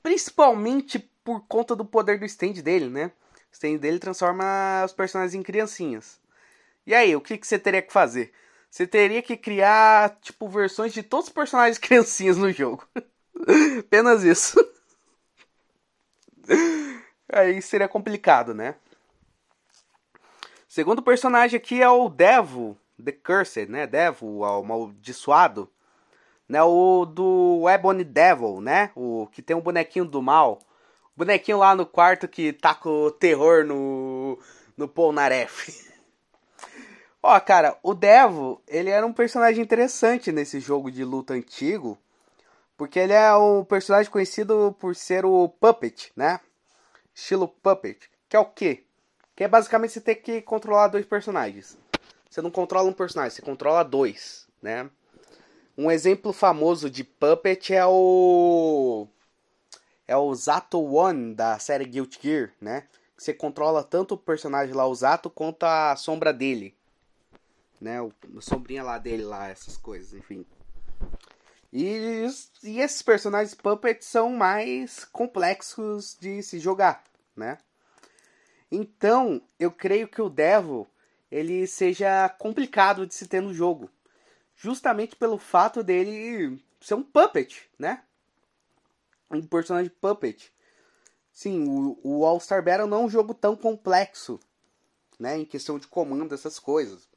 Principalmente 0.00 1.00
por 1.24 1.40
conta 1.48 1.74
do 1.74 1.84
poder 1.84 2.20
do 2.20 2.24
stand 2.24 2.54
dele, 2.62 2.88
né? 2.88 3.10
O 3.50 3.52
stand 3.52 3.78
dele 3.78 3.98
transforma 3.98 4.84
os 4.84 4.92
personagens 4.92 5.34
em 5.34 5.42
criancinhas. 5.42 6.20
E 6.86 6.94
aí, 6.94 7.14
o 7.16 7.20
que, 7.20 7.36
que 7.36 7.46
você 7.46 7.58
teria 7.58 7.82
que 7.82 7.92
fazer? 7.92 8.32
Você 8.70 8.86
teria 8.86 9.20
que 9.20 9.36
criar, 9.36 10.16
tipo, 10.20 10.48
versões 10.48 10.92
de 10.92 11.02
todos 11.02 11.26
os 11.26 11.32
personagens 11.32 11.78
criancinhas 11.78 12.36
no 12.36 12.52
jogo. 12.52 12.86
Apenas 13.80 14.22
isso. 14.22 14.56
Aí 17.32 17.60
seria 17.62 17.88
complicado, 17.88 18.54
né? 18.54 18.74
Segundo 20.68 21.02
personagem 21.02 21.56
aqui 21.56 21.82
é 21.82 21.88
o 21.88 22.08
Devo, 22.08 22.78
The 23.02 23.12
Cursed, 23.12 23.70
né? 23.70 23.86
Devo, 23.86 24.38
o 24.38 24.44
amaldiçoado. 24.44 25.68
Né? 26.48 26.62
O 26.62 27.04
do 27.04 27.68
Ebony 27.68 28.04
Devil, 28.04 28.60
né? 28.60 28.90
O 28.94 29.26
que 29.30 29.42
tem 29.42 29.56
um 29.56 29.60
bonequinho 29.60 30.04
do 30.04 30.22
mal. 30.22 30.60
Bonequinho 31.16 31.58
lá 31.58 31.74
no 31.74 31.84
quarto 31.84 32.26
que 32.26 32.52
tá 32.52 32.74
com 32.74 32.88
o 32.88 33.10
terror 33.10 33.64
no, 33.64 34.38
no 34.76 34.88
Polnareff. 34.88 35.90
Ó, 37.22 37.38
cara, 37.40 37.78
o 37.82 37.94
Devo, 37.94 38.60
ele 38.66 38.90
era 38.90 39.06
um 39.06 39.12
personagem 39.12 39.62
interessante 39.62 40.32
nesse 40.32 40.58
jogo 40.58 40.90
de 40.90 41.04
luta 41.04 41.34
antigo. 41.34 41.98
Porque 42.76 42.98
ele 42.98 43.12
é 43.12 43.34
um 43.36 43.64
personagem 43.64 44.10
conhecido 44.10 44.74
por 44.80 44.96
ser 44.96 45.24
o 45.24 45.48
Puppet, 45.48 46.10
né? 46.16 46.40
Estilo 47.14 47.48
Puppet. 47.48 48.10
Que 48.28 48.36
é 48.36 48.38
o 48.38 48.46
quê? 48.46 48.84
Que 49.36 49.44
é 49.44 49.48
basicamente 49.48 49.92
você 49.92 50.00
ter 50.00 50.16
que 50.16 50.42
controlar 50.42 50.88
dois 50.88 51.06
personagens. 51.06 51.76
Você 52.28 52.40
não 52.40 52.50
controla 52.50 52.88
um 52.88 52.94
personagem, 52.94 53.30
você 53.30 53.42
controla 53.42 53.82
dois, 53.82 54.48
né? 54.62 54.88
Um 55.76 55.90
exemplo 55.90 56.32
famoso 56.32 56.90
de 56.90 57.04
Puppet 57.04 57.74
é 57.74 57.84
o. 57.86 59.06
É 60.06 60.16
o 60.16 60.34
Zato 60.34 60.82
One 60.82 61.34
da 61.34 61.58
série 61.58 61.84
Guilty 61.84 62.18
Gear, 62.22 62.52
né? 62.60 62.86
Você 63.16 63.32
controla 63.32 63.84
tanto 63.84 64.14
o 64.14 64.18
personagem 64.18 64.74
lá, 64.74 64.86
o 64.86 64.94
Zato, 64.94 65.30
quanto 65.30 65.64
a 65.64 65.94
sombra 65.96 66.32
dele. 66.32 66.74
Né? 67.80 68.00
O, 68.02 68.12
a 68.36 68.40
sombrinha 68.40 68.82
lá 68.82 68.98
dele, 68.98 69.22
lá, 69.22 69.48
essas 69.48 69.76
coisas, 69.76 70.12
enfim. 70.12 70.44
E, 71.72 72.26
e 72.62 72.80
esses 72.80 73.00
personagens 73.00 73.54
Puppet 73.54 74.04
são 74.04 74.30
mais 74.30 75.04
complexos 75.06 76.16
de 76.20 76.42
se 76.42 76.58
jogar, 76.58 77.02
né? 77.34 77.58
Então, 78.70 79.42
eu 79.58 79.70
creio 79.70 80.08
que 80.08 80.20
o 80.20 80.28
Devil 80.28 80.86
ele 81.30 81.66
seja 81.66 82.28
complicado 82.28 83.06
de 83.06 83.14
se 83.14 83.26
ter 83.26 83.40
no 83.40 83.54
jogo 83.54 83.90
justamente 84.54 85.16
pelo 85.16 85.38
fato 85.38 85.82
dele 85.82 86.62
ser 86.80 86.94
um 86.94 87.02
puppet, 87.02 87.68
né? 87.78 88.02
Um 89.30 89.42
personagem 89.46 89.90
puppet. 90.00 90.52
Sim, 91.32 91.66
o, 91.66 91.98
o 92.02 92.26
All 92.26 92.38
Star 92.38 92.62
Battle 92.62 92.86
não 92.86 93.02
é 93.02 93.04
um 93.04 93.10
jogo 93.10 93.34
tão 93.34 93.56
complexo, 93.56 94.38
né? 95.18 95.38
Em 95.38 95.44
questão 95.44 95.78
de 95.78 95.88
comando, 95.88 96.34
essas 96.34 96.58
coisas. 96.58 97.08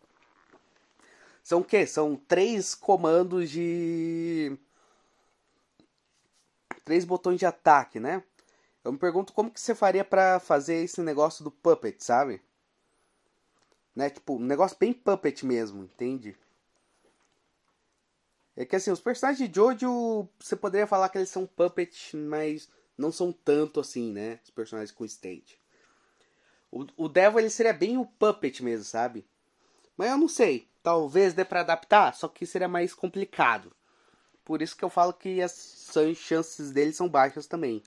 São 1.45 1.59
o 1.59 1.63
quê? 1.63 1.85
São 1.85 2.15
três 2.15 2.73
comandos 2.73 3.51
de. 3.51 4.57
Três 6.83 7.05
botões 7.05 7.37
de 7.37 7.45
ataque, 7.45 7.99
né? 7.99 8.23
Eu 8.83 8.91
me 8.91 8.97
pergunto 8.97 9.31
como 9.31 9.51
que 9.51 9.61
você 9.61 9.75
faria 9.75 10.03
para 10.03 10.39
fazer 10.39 10.77
esse 10.77 10.99
negócio 11.01 11.43
do 11.43 11.51
puppet, 11.51 12.03
sabe? 12.03 12.41
Né? 13.95 14.09
Tipo, 14.09 14.37
um 14.37 14.39
negócio 14.39 14.75
bem 14.79 14.91
puppet 14.91 15.45
mesmo, 15.45 15.83
entende? 15.83 16.35
É 18.55 18.65
que 18.65 18.75
assim, 18.75 18.89
os 18.89 18.99
personagens 18.99 19.47
de 19.47 19.55
Jojo, 19.55 20.27
você 20.39 20.55
poderia 20.55 20.87
falar 20.87 21.09
que 21.09 21.19
eles 21.19 21.29
são 21.29 21.45
puppets, 21.45 22.11
mas 22.13 22.67
não 22.97 23.11
são 23.11 23.31
tanto 23.31 23.79
assim, 23.79 24.11
né? 24.11 24.39
Os 24.43 24.49
personagens 24.49 24.91
com 24.91 25.05
stage. 25.05 25.59
O, 26.71 26.87
o 26.97 27.07
Devil 27.07 27.39
ele 27.39 27.51
seria 27.51 27.73
bem 27.73 27.99
o 27.99 28.05
puppet 28.07 28.63
mesmo, 28.63 28.85
sabe? 28.85 29.23
Mas 29.95 30.09
eu 30.09 30.17
não 30.17 30.27
sei. 30.27 30.73
Talvez 30.85 31.33
dê 31.33 31.43
pra 31.43 31.61
adaptar, 31.61 32.13
só 32.13 32.27
que 32.27 32.45
seria 32.45 32.67
mais 32.67 32.93
complicado. 32.93 33.71
Por 34.45 34.61
isso 34.61 34.77
que 34.77 34.85
eu 34.85 34.89
falo 34.91 35.11
que 35.11 35.41
as 35.41 35.89
chances 36.15 36.69
dele 36.69 36.93
são 36.93 37.09
baixas 37.09 37.47
também. 37.47 37.81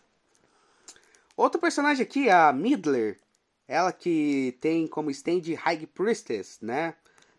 Outro 1.37 1.61
personagem 1.61 2.03
aqui, 2.03 2.29
a 2.29 2.53
Midler. 2.53 3.17
Ela 3.69 3.93
que 3.93 4.59
tem 4.61 4.89
como 4.89 5.13
stand 5.13 5.43
High 5.57 5.87
Priestess, 5.87 6.59
né? 6.61 6.97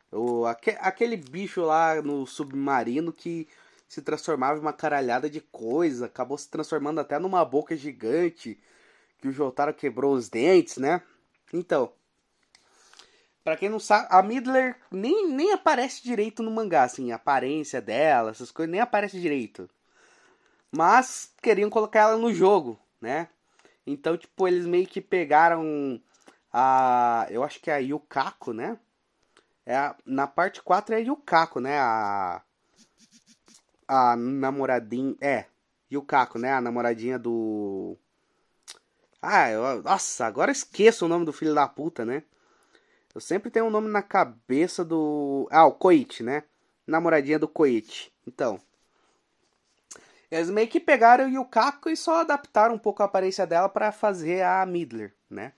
O, 0.10 0.46
aquele 0.46 1.18
bicho 1.18 1.60
lá 1.60 2.01
no 2.01 2.25
submarino 2.25 3.12
que 3.12 3.46
se 3.86 4.01
transformava 4.01 4.58
em 4.58 4.62
uma 4.62 4.72
caralhada 4.72 5.30
de 5.30 5.42
coisa, 5.42 6.06
acabou 6.06 6.38
se 6.38 6.48
transformando 6.48 7.01
até 7.01 7.20
numa 7.20 7.44
boca 7.44 7.75
gigante, 7.75 8.58
que 9.18 9.28
o 9.28 9.34
Jotaro 9.34 9.74
quebrou 9.74 10.13
os 10.13 10.30
dentes, 10.30 10.78
né? 10.78 11.01
Então, 11.51 11.92
para 13.50 13.58
quem 13.58 13.68
não 13.68 13.79
sabe, 13.79 14.08
a 14.12 14.22
Midler 14.22 14.75
nem, 14.91 15.27
nem 15.27 15.53
aparece 15.53 16.03
direito 16.03 16.44
no 16.44 16.51
mangá, 16.51 16.84
assim, 16.84 17.12
a 17.12 17.15
aparência 17.15 17.82
dela, 17.82 18.29
essas 18.29 18.51
coisas 18.51 18.72
nem 18.72 18.79
aparece 18.79 19.20
direito. 19.20 19.68
Mas 20.72 21.34
queriam 21.41 21.68
colocar 21.68 22.01
ela 22.01 22.15
no 22.15 22.32
jogo, 22.32 22.79
né? 23.01 23.27
Então, 23.88 24.15
tipo, 24.15 24.48
eles 24.48 24.68
meio 24.68 24.86
que 24.86 25.01
pegaram 25.01 26.00
a, 26.53 27.25
eu 27.32 27.44
acho 27.44 27.60
que 27.60 27.72
é 27.72 27.74
a 27.74 27.77
Yukako, 27.77 28.53
né? 28.53 28.77
É 29.65 29.75
a, 29.75 29.96
na 30.06 30.27
parte 30.27 30.62
4 30.62 30.94
é 30.94 31.01
Yukako, 31.01 31.60
né? 31.60 31.79
A, 31.79 32.44
a 33.88 34.15
namoradinha. 34.15 35.15
É, 35.20 35.46
Yukako, 35.91 36.38
né? 36.38 36.53
A 36.53 36.62
namoradinha 36.62 37.18
do. 37.18 37.98
Ah, 39.20 39.50
eu, 39.50 39.82
nossa, 39.82 40.27
agora 40.27 40.51
esqueço 40.51 41.06
o 41.06 41.10
nome 41.10 41.25
do 41.25 41.34
filho 41.34 41.56
da 41.56 41.68
puta, 41.68 42.06
né? 42.06 42.22
Eu 43.19 43.21
sempre 43.21 43.51
tenho 43.51 43.65
um 43.65 43.69
nome 43.69 43.89
na 43.89 44.01
cabeça 44.01 44.85
do. 44.85 45.45
Ah, 45.51 45.65
o 45.65 45.73
Koichi, 45.73 46.23
né? 46.23 46.45
Namoradinha 46.88 47.38
do 47.38 47.49
Koichi. 47.49 48.13
Então. 48.25 48.57
Eles 50.31 50.49
meio 50.49 50.69
que 50.69 50.79
pegaram 50.79 51.25
o 51.25 51.29
Yukako 51.29 51.89
e 51.89 51.97
só 51.97 52.21
adaptaram 52.21 52.75
um 52.75 52.79
pouco 52.79 53.03
a 53.03 53.07
aparência 53.07 53.45
dela 53.45 53.67
para 53.67 53.91
fazer 53.91 54.41
a 54.43 54.65
Midler, 54.65 55.13
né? 55.29 55.51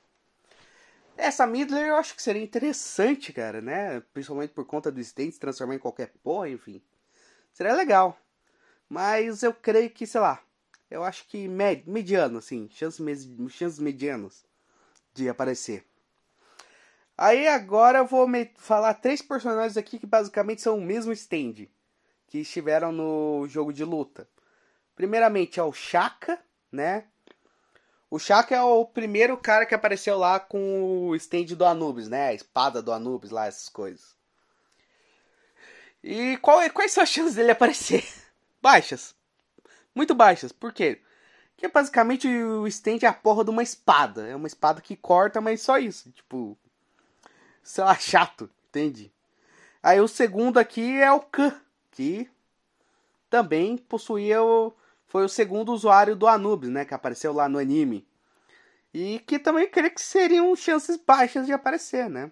Essa 1.16 1.46
Midler 1.46 1.90
eu 1.90 1.98
acho 1.98 2.16
que 2.16 2.24
seria 2.24 2.42
interessante, 2.42 3.32
cara, 3.32 3.62
né? 3.62 4.02
Principalmente 4.12 4.56
por 4.56 4.66
conta 4.66 4.92
do 4.92 5.00
Stain 5.00 5.30
se 5.30 5.40
transformar 5.40 5.76
em 5.76 5.80
qualquer 5.80 6.12
porra, 6.24 6.50
enfim. 6.50 6.82
Seria 7.54 7.76
legal. 7.76 8.18
Mas 8.90 9.44
eu 9.44 9.54
creio 9.54 9.92
que, 9.92 10.08
sei 10.08 10.22
lá, 10.22 10.42
eu 10.90 11.04
acho 11.04 11.28
que 11.28 11.48
med 11.48 11.84
mediano, 11.86 12.40
assim, 12.40 12.68
chances, 12.72 13.30
chances 13.52 13.78
medianas 13.78 14.44
de 15.14 15.30
aparecer. 15.30 15.91
Aí 17.22 17.48
agora 17.48 18.00
eu 18.00 18.06
vou 18.08 18.28
falar 18.56 18.96
três 18.96 19.22
personagens 19.22 19.78
aqui 19.78 20.00
que 20.00 20.08
basicamente 20.08 20.60
são 20.60 20.80
o 20.80 20.82
mesmo 20.82 21.12
stand 21.12 21.68
que 22.26 22.40
estiveram 22.40 22.92
no 22.92 23.46
jogo 23.48 23.72
de 23.72 23.84
luta. 23.84 24.28
Primeiramente 24.96 25.60
é 25.60 25.64
o 25.64 25.72
Shaka, 25.72 26.40
né? 26.72 27.06
O 28.10 28.18
Shaka 28.18 28.56
é 28.56 28.64
o 28.64 28.84
primeiro 28.88 29.38
cara 29.38 29.68
que 29.68 29.76
apareceu 29.76 30.18
lá 30.18 30.40
com 30.40 31.10
o 31.10 31.16
stand 31.16 31.56
do 31.56 31.64
Anubis, 31.64 32.08
né? 32.08 32.30
A 32.30 32.34
espada 32.34 32.82
do 32.82 32.92
Anubis 32.92 33.30
lá, 33.30 33.46
essas 33.46 33.70
coisas. 33.70 34.16
E 36.04 36.38
qual, 36.38 36.68
quais 36.72 36.92
são 36.92 37.04
as 37.04 37.10
chances 37.10 37.36
dele 37.36 37.52
aparecer? 37.52 38.04
Baixas. 38.60 39.14
Muito 39.94 40.16
baixas. 40.16 40.52
Por 40.52 40.74
quê? 40.74 41.00
Porque 41.54 41.68
basicamente 41.68 42.28
o 42.28 42.66
stand 42.66 42.98
é 43.04 43.06
a 43.06 43.14
porra 43.14 43.44
de 43.44 43.52
uma 43.52 43.62
espada. 43.62 44.28
É 44.28 44.36
uma 44.36 44.48
espada 44.48 44.82
que 44.82 44.96
corta, 44.96 45.40
mas 45.40 45.62
só 45.62 45.78
isso. 45.78 46.12
Tipo. 46.14 46.58
Sei 47.64 47.84
lá, 47.84 47.96
chato. 47.96 48.50
Entende? 48.70 49.12
Aí 49.84 50.00
o 50.00 50.08
segundo 50.08 50.60
aqui 50.60 51.00
é 51.00 51.12
o 51.12 51.20
Khan, 51.20 51.60
que 51.92 52.30
também 53.30 53.78
possuía 53.78 54.44
o. 54.44 54.74
Foi 55.08 55.26
o 55.26 55.30
segundo 55.30 55.74
usuário 55.74 56.16
do 56.16 56.28
Anubis, 56.28 56.70
né? 56.70 56.86
Que 56.86 56.94
apareceu 56.94 57.34
lá 57.34 57.50
no 57.50 57.60
anime. 57.60 58.08
E 58.94 59.20
que 59.20 59.40
também 59.40 59.70
creio 59.70 59.94
que 59.94 60.02
seriam 60.02 60.56
chances 60.56 60.98
baixas 60.98 61.46
de 61.46 61.54
aparecer, 61.54 62.10
né? 62.10 62.32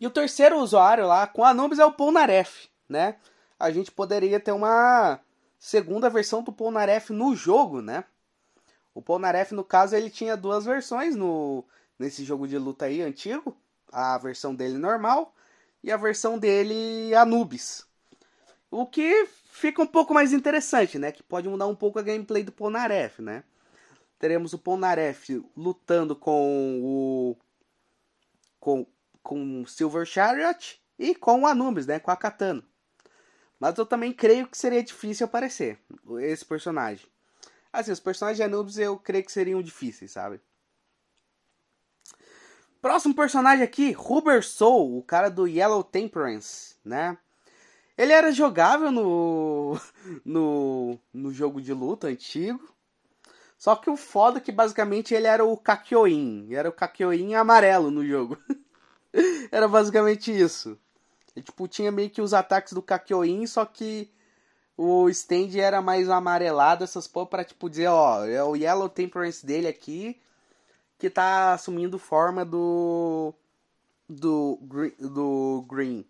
E 0.00 0.06
o 0.06 0.10
terceiro 0.10 0.58
usuário 0.58 1.06
lá 1.06 1.26
com 1.26 1.44
Anubis 1.44 1.78
é 1.78 1.84
o 1.84 1.92
Polnareff, 1.92 2.68
né? 2.88 3.16
A 3.58 3.70
gente 3.70 3.90
poderia 3.90 4.40
ter 4.40 4.52
uma 4.52 5.20
segunda 5.58 6.08
versão 6.08 6.42
do 6.42 6.52
Polnareff 6.52 7.12
no 7.12 7.36
jogo, 7.36 7.82
né? 7.82 8.04
O 8.94 9.02
Polnareff, 9.02 9.54
no 9.54 9.62
caso, 9.62 9.94
ele 9.94 10.10
tinha 10.10 10.36
duas 10.36 10.64
versões 10.64 11.14
no 11.14 11.64
nesse 12.00 12.24
jogo 12.24 12.48
de 12.48 12.56
luta 12.56 12.86
aí 12.86 13.02
antigo, 13.02 13.54
a 13.92 14.16
versão 14.16 14.54
dele 14.54 14.78
normal 14.78 15.34
e 15.84 15.92
a 15.92 15.98
versão 15.98 16.38
dele 16.38 17.14
Anubis. 17.14 17.86
O 18.70 18.86
que 18.86 19.26
fica 19.52 19.82
um 19.82 19.86
pouco 19.86 20.14
mais 20.14 20.32
interessante, 20.32 20.98
né? 20.98 21.12
Que 21.12 21.22
pode 21.22 21.46
mudar 21.46 21.66
um 21.66 21.76
pouco 21.76 21.98
a 21.98 22.02
gameplay 22.02 22.42
do 22.42 22.52
Polnareff, 22.52 23.20
né? 23.20 23.44
Teremos 24.18 24.54
o 24.54 24.58
Polnareff 24.58 25.44
lutando 25.54 26.16
com 26.16 26.80
o 26.82 27.36
com 28.58 28.86
com 29.22 29.66
Silver 29.66 30.06
Chariot 30.06 30.80
e 30.98 31.14
com 31.14 31.42
o 31.42 31.46
Anubis, 31.46 31.86
né? 31.86 31.98
Com 31.98 32.10
a 32.10 32.16
Katana. 32.16 32.64
Mas 33.58 33.76
eu 33.76 33.84
também 33.84 34.10
creio 34.10 34.46
que 34.46 34.56
seria 34.56 34.82
difícil 34.82 35.26
aparecer 35.26 35.78
esse 36.20 36.46
personagem. 36.46 37.06
Assim, 37.70 37.92
os 37.92 38.00
personagens 38.00 38.38
de 38.38 38.42
Anubis 38.42 38.78
eu 38.78 38.96
creio 38.98 39.24
que 39.24 39.30
seriam 39.30 39.60
difíceis, 39.60 40.12
sabe? 40.12 40.40
Próximo 42.80 43.14
personagem 43.14 43.62
aqui, 43.62 43.92
Ruber 43.92 44.44
Soul, 44.44 44.98
o 44.98 45.02
cara 45.02 45.28
do 45.28 45.46
Yellow 45.46 45.84
Temperance, 45.84 46.76
né? 46.84 47.18
Ele 47.96 48.12
era 48.12 48.32
jogável 48.32 48.90
no, 48.90 49.78
no, 50.24 50.98
no 51.12 51.32
jogo 51.32 51.60
de 51.60 51.74
luta 51.74 52.06
antigo. 52.06 52.74
Só 53.58 53.76
que 53.76 53.90
o 53.90 53.96
foda 53.96 54.38
é 54.38 54.40
que 54.40 54.50
basicamente 54.50 55.12
ele 55.12 55.26
era 55.26 55.44
o 55.44 55.54
Kakyoin. 55.54 56.48
Era 56.54 56.70
o 56.70 56.72
Kakyoin 56.72 57.34
amarelo 57.34 57.90
no 57.90 58.06
jogo. 58.06 58.38
era 59.52 59.68
basicamente 59.68 60.34
isso. 60.34 60.78
Ele, 61.36 61.44
tipo, 61.44 61.68
tinha 61.68 61.92
meio 61.92 62.08
que 62.08 62.22
os 62.22 62.32
ataques 62.32 62.72
do 62.72 62.80
Kakyoin, 62.80 63.46
só 63.46 63.66
que 63.66 64.10
o 64.74 65.10
stand 65.10 65.58
era 65.58 65.82
mais 65.82 66.08
amarelado, 66.08 66.82
essas 66.82 67.06
porra, 67.06 67.26
pra, 67.26 67.44
tipo, 67.44 67.68
dizer, 67.68 67.88
ó, 67.88 68.24
é 68.24 68.42
o 68.42 68.56
Yellow 68.56 68.88
Temperance 68.88 69.44
dele 69.44 69.68
aqui, 69.68 70.18
que 71.00 71.10
tá 71.10 71.54
assumindo 71.54 71.98
forma 71.98 72.44
do. 72.44 73.34
do. 74.08 74.58
do 74.98 75.64
Green. 75.68 76.04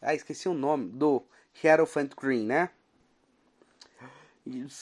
Ah, 0.00 0.14
esqueci 0.14 0.48
o 0.48 0.54
nome. 0.54 0.88
Do 0.90 1.22
Hierophant 1.62 2.10
Green, 2.16 2.46
né? 2.46 2.70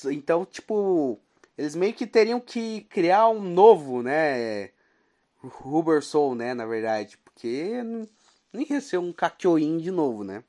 Então, 0.06 0.46
tipo. 0.46 1.18
Eles 1.56 1.74
meio 1.74 1.92
que 1.92 2.06
teriam 2.06 2.38
que 2.38 2.82
criar 2.82 3.28
um 3.28 3.42
novo, 3.42 4.00
né? 4.00 4.70
Ruber 5.42 6.02
Soul, 6.02 6.36
né? 6.36 6.54
Na 6.54 6.64
verdade. 6.64 7.18
Porque 7.18 7.82
não 8.52 8.62
ia 8.62 8.80
ser 8.80 8.98
um 8.98 9.12
Kakyoin 9.12 9.78
de 9.78 9.90
novo, 9.90 10.22
né? 10.22 10.44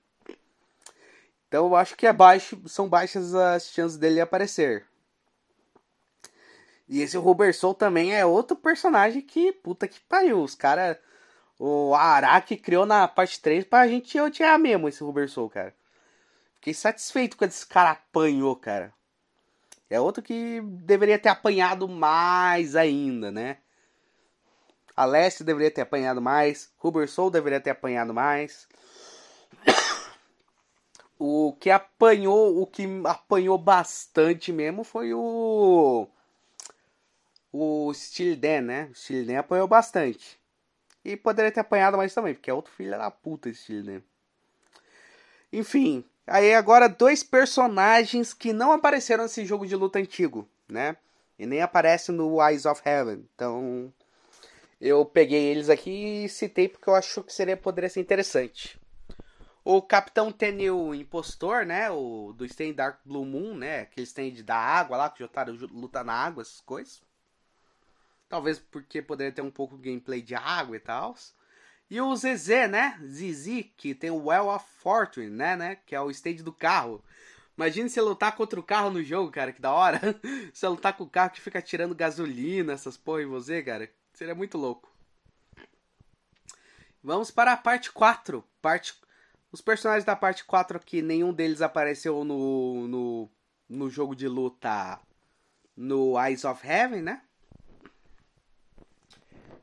Então 1.47 1.65
eu 1.65 1.75
acho 1.75 1.97
que 1.97 2.05
é 2.05 2.13
baixo, 2.13 2.61
são 2.67 2.87
baixas 2.87 3.33
as 3.33 3.71
chances 3.71 3.97
dele 3.97 4.21
aparecer. 4.21 4.85
E 6.89 7.01
esse 7.01 7.15
Robertson 7.17 7.71
também 7.71 8.15
é 8.15 8.25
outro 8.25 8.57
personagem 8.57 9.21
que, 9.21 9.53
puta 9.53 9.87
que 9.87 9.99
pariu. 10.01 10.41
Os 10.41 10.55
caras. 10.55 10.97
O 11.59 11.93
Araki 11.93 12.57
criou 12.57 12.85
na 12.85 13.07
parte 13.07 13.39
3 13.41 13.65
pra 13.65 13.87
gente 13.87 14.19
odiar 14.19 14.57
mesmo 14.57 14.87
esse 14.87 15.03
Robertson, 15.03 15.47
cara. 15.49 15.75
Fiquei 16.55 16.73
satisfeito 16.73 17.37
quando 17.37 17.51
esse 17.51 17.67
cara 17.67 17.91
apanhou, 17.91 18.55
cara. 18.55 18.93
É 19.89 19.99
outro 19.99 20.23
que 20.23 20.61
deveria 20.61 21.19
ter 21.19 21.29
apanhado 21.29 21.87
mais 21.87 22.75
ainda, 22.75 23.29
né? 23.29 23.57
A 24.95 25.05
Leste 25.05 25.43
deveria 25.43 25.71
ter 25.71 25.81
apanhado 25.81 26.21
mais. 26.21 26.71
Robertson 26.77 27.29
deveria 27.29 27.59
ter 27.61 27.69
apanhado 27.69 28.13
mais. 28.13 28.67
O 31.21 31.51
que 31.59 31.69
apanhou, 31.69 32.61
o 32.61 32.65
que 32.65 32.87
apanhou 33.03 33.57
bastante 33.57 34.53
mesmo 34.53 34.85
foi 34.85 35.13
o 35.13 36.07
o 37.51 37.93
Stilden, 37.93 38.61
né? 38.61 38.89
O 38.91 38.95
Stilden 38.95 39.37
apanhou 39.37 39.67
bastante. 39.67 40.39
E 41.03 41.15
poderia 41.15 41.51
ter 41.51 41.61
apanhado 41.61 41.97
mais 41.97 42.13
também, 42.13 42.33
porque 42.33 42.49
é 42.49 42.53
outro 42.53 42.73
filho 42.73 42.91
da 42.91 43.09
puta 43.09 43.49
esse 43.49 43.63
Stilden. 43.63 44.03
Enfim, 45.51 46.03
aí 46.27 46.53
agora 46.53 46.87
dois 46.87 47.23
personagens 47.23 48.33
que 48.33 48.53
não 48.53 48.71
apareceram 48.71 49.23
nesse 49.23 49.45
jogo 49.45 49.65
de 49.65 49.75
luta 49.75 49.97
antigo, 49.97 50.47
né? 50.67 50.95
E 51.37 51.45
nem 51.45 51.61
aparecem 51.61 52.13
no 52.13 52.45
Eyes 52.45 52.65
of 52.65 52.81
Heaven. 52.85 53.25
Então, 53.33 53.91
eu 54.79 55.05
peguei 55.05 55.45
eles 55.45 55.69
aqui 55.69 56.25
e 56.25 56.29
citei 56.29 56.67
porque 56.67 56.89
eu 56.89 56.95
acho 56.95 57.23
que 57.23 57.33
seria 57.33 57.57
poderia 57.57 57.89
ser 57.89 58.01
interessante. 58.01 58.79
O 59.63 59.81
Capitão 59.81 60.31
Tenil 60.31 60.93
Impostor, 60.93 61.65
né? 61.65 61.89
O 61.89 62.33
do 62.33 62.45
stand 62.45 62.73
Dark 62.73 62.99
Blue 63.05 63.25
Moon, 63.25 63.55
né? 63.55 63.81
Aquele 63.81 64.05
stand 64.05 64.43
da 64.43 64.55
água 64.55 64.97
lá, 64.97 65.09
que 65.09 65.23
o 65.23 65.25
Jotaro 65.25 65.53
luta 65.71 66.03
na 66.03 66.13
água, 66.13 66.41
essas 66.41 66.61
coisas. 66.61 67.01
Talvez 68.29 68.59
porque 68.59 69.01
poderia 69.01 69.33
ter 69.33 69.41
um 69.41 69.49
pouco 69.49 69.75
de 69.75 69.89
gameplay 69.89 70.21
de 70.21 70.35
água 70.35 70.75
e 70.75 70.79
tal. 70.79 71.15
E 71.89 71.99
o 71.99 72.15
ZZ, 72.15 72.69
né? 72.69 72.99
Zizi, 73.03 73.63
que 73.75 73.95
tem 73.95 74.11
o 74.11 74.27
Well 74.27 74.47
of 74.49 74.63
Fortune, 74.77 75.31
né, 75.31 75.55
né? 75.55 75.75
Que 75.75 75.95
é 75.95 76.01
o 76.01 76.11
stage 76.11 76.43
do 76.43 76.53
carro. 76.53 77.03
Imagine 77.57 77.89
você 77.89 77.99
lutar 77.99 78.35
contra 78.35 78.59
o 78.59 78.63
carro 78.63 78.91
no 78.91 79.03
jogo, 79.03 79.31
cara, 79.31 79.51
que 79.51 79.59
da 79.59 79.73
hora. 79.73 79.99
você 80.53 80.67
lutar 80.67 80.95
com 80.95 81.03
o 81.03 81.09
carro 81.09 81.31
que 81.31 81.41
fica 81.41 81.61
tirando 81.61 81.95
gasolina, 81.95 82.73
essas 82.73 82.95
porra 82.95 83.23
em 83.23 83.25
você, 83.25 83.63
cara. 83.63 83.91
Seria 84.13 84.35
muito 84.35 84.57
louco. 84.57 84.89
Vamos 87.03 87.31
para 87.31 87.53
a 87.53 87.57
parte 87.57 87.91
4. 87.91 88.43
Parte... 88.61 88.93
Os 89.51 89.61
personagens 89.61 90.05
da 90.05 90.15
parte 90.15 90.45
4 90.45 90.77
aqui, 90.77 91.01
nenhum 91.01 91.33
deles 91.33 91.61
apareceu 91.61 92.23
no, 92.23 92.87
no, 92.87 93.29
no 93.67 93.89
jogo 93.89 94.15
de 94.15 94.27
luta 94.27 94.99
no 95.75 96.21
Eyes 96.23 96.45
of 96.45 96.65
Heaven, 96.65 97.01
né? 97.01 97.23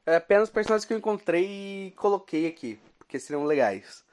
É 0.06 0.16
apenas 0.16 0.48
personagens 0.48 0.84
que 0.84 0.94
eu 0.94 0.98
encontrei 0.98 1.88
e 1.88 1.90
coloquei 1.96 2.46
aqui, 2.46 2.78
porque 2.96 3.18
seriam 3.18 3.44
legais. 3.44 4.04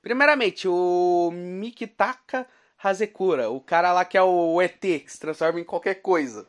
Primeiramente, 0.00 0.68
o 0.68 1.30
Mikitaka 1.32 2.46
Hazekura, 2.82 3.50
o 3.50 3.60
cara 3.60 3.92
lá 3.92 4.04
que 4.04 4.16
é 4.16 4.22
o 4.22 4.62
ET, 4.62 4.80
que 4.80 5.04
se 5.08 5.18
transforma 5.18 5.58
em 5.58 5.64
qualquer 5.64 5.96
coisa. 5.96 6.46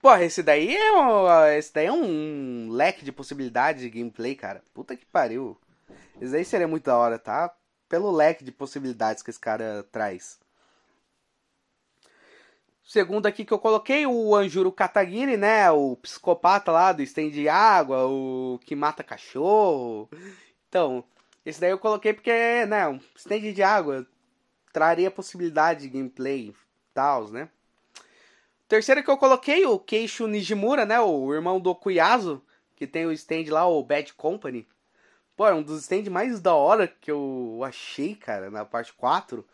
Porra, 0.00 0.24
esse 0.24 0.40
daí 0.40 0.76
é 0.76 0.92
um, 0.92 1.46
esse 1.48 1.74
daí 1.74 1.86
é 1.86 1.92
um 1.92 2.68
leque 2.70 3.04
de 3.04 3.10
possibilidades 3.10 3.82
de 3.82 3.90
gameplay, 3.90 4.36
cara. 4.36 4.62
Puta 4.72 4.96
que 4.96 5.04
pariu. 5.04 5.58
Esse 6.20 6.30
daí 6.30 6.44
seria 6.44 6.68
muito 6.68 6.84
da 6.84 6.96
hora, 6.96 7.18
tá? 7.18 7.52
Pelo 7.88 8.10
leque 8.12 8.44
de 8.44 8.52
possibilidades 8.52 9.22
que 9.22 9.30
esse 9.30 9.40
cara 9.40 9.84
traz. 9.90 10.38
Segundo 12.86 13.26
aqui 13.26 13.44
que 13.44 13.52
eu 13.52 13.58
coloquei, 13.58 14.06
o 14.06 14.36
Anjuro 14.36 14.70
Katagiri, 14.70 15.36
né? 15.36 15.68
O 15.72 15.96
psicopata 15.96 16.70
lá 16.70 16.92
do 16.92 17.02
stand 17.02 17.30
de 17.30 17.48
água, 17.48 18.06
o 18.06 18.60
que 18.64 18.76
mata 18.76 19.02
cachorro. 19.02 20.08
Então, 20.68 21.02
esse 21.44 21.60
daí 21.60 21.70
eu 21.70 21.80
coloquei 21.80 22.12
porque, 22.12 22.64
né? 22.66 22.86
Um 22.86 23.00
stand 23.16 23.52
de 23.52 23.60
água 23.60 24.06
traria 24.72 25.10
possibilidade 25.10 25.80
de 25.82 25.88
gameplay 25.88 26.54
tal, 26.94 27.28
né? 27.28 27.48
Terceiro 28.68 29.02
que 29.02 29.10
eu 29.10 29.18
coloquei, 29.18 29.66
o 29.66 29.80
Keishu 29.80 30.28
Nijimura, 30.28 30.86
né? 30.86 31.00
O 31.00 31.34
irmão 31.34 31.58
do 31.58 31.74
Kuyasu, 31.74 32.40
que 32.76 32.86
tem 32.86 33.04
o 33.04 33.10
stand 33.10 33.46
lá, 33.50 33.66
o 33.66 33.82
Bad 33.82 34.14
Company. 34.14 34.64
Pô, 35.34 35.48
é 35.48 35.52
um 35.52 35.62
dos 35.62 35.80
stands 35.82 36.08
mais 36.08 36.40
da 36.40 36.54
hora 36.54 36.86
que 36.86 37.10
eu 37.10 37.60
achei, 37.64 38.14
cara, 38.14 38.48
na 38.48 38.64
parte 38.64 38.92
4. 38.92 39.44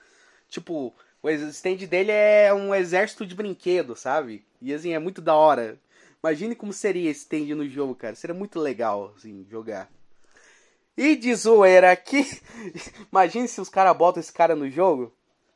Tipo, 0.49 0.95
o 1.23 1.31
stand 1.31 1.77
dele 1.87 2.11
é 2.11 2.53
um 2.53 2.75
exército 2.75 3.25
de 3.25 3.35
brinquedo, 3.35 3.95
sabe? 3.95 4.45
E 4.61 4.75
assim, 4.75 4.93
é 4.93 4.99
muito 4.99 5.21
da 5.21 5.35
hora. 5.35 5.79
Imagine 6.23 6.55
como 6.55 6.73
seria 6.73 7.11
esse 7.11 7.21
stand 7.21 7.55
no 7.55 7.69
jogo, 7.69 7.95
cara. 7.95 8.15
Seria 8.15 8.35
muito 8.35 8.59
legal, 8.59 9.13
assim, 9.17 9.47
jogar. 9.49 9.91
E 10.97 11.17
de 11.17 11.35
zoeira 11.35 11.93
aqui, 11.93 12.27
imagine 13.11 13.49
se 13.49 13.61
os 13.61 13.69
caras 13.69 13.97
botam 13.97 14.21
esse 14.21 14.33
cara 14.33 14.55
no 14.55 14.69
jogo. 14.69 15.13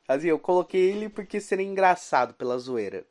Assim, 0.09 0.29
eu 0.29 0.39
coloquei 0.39 0.81
ele 0.81 1.09
porque 1.09 1.41
seria 1.41 1.67
engraçado 1.67 2.33
pela 2.35 2.59
zoeira. 2.59 3.05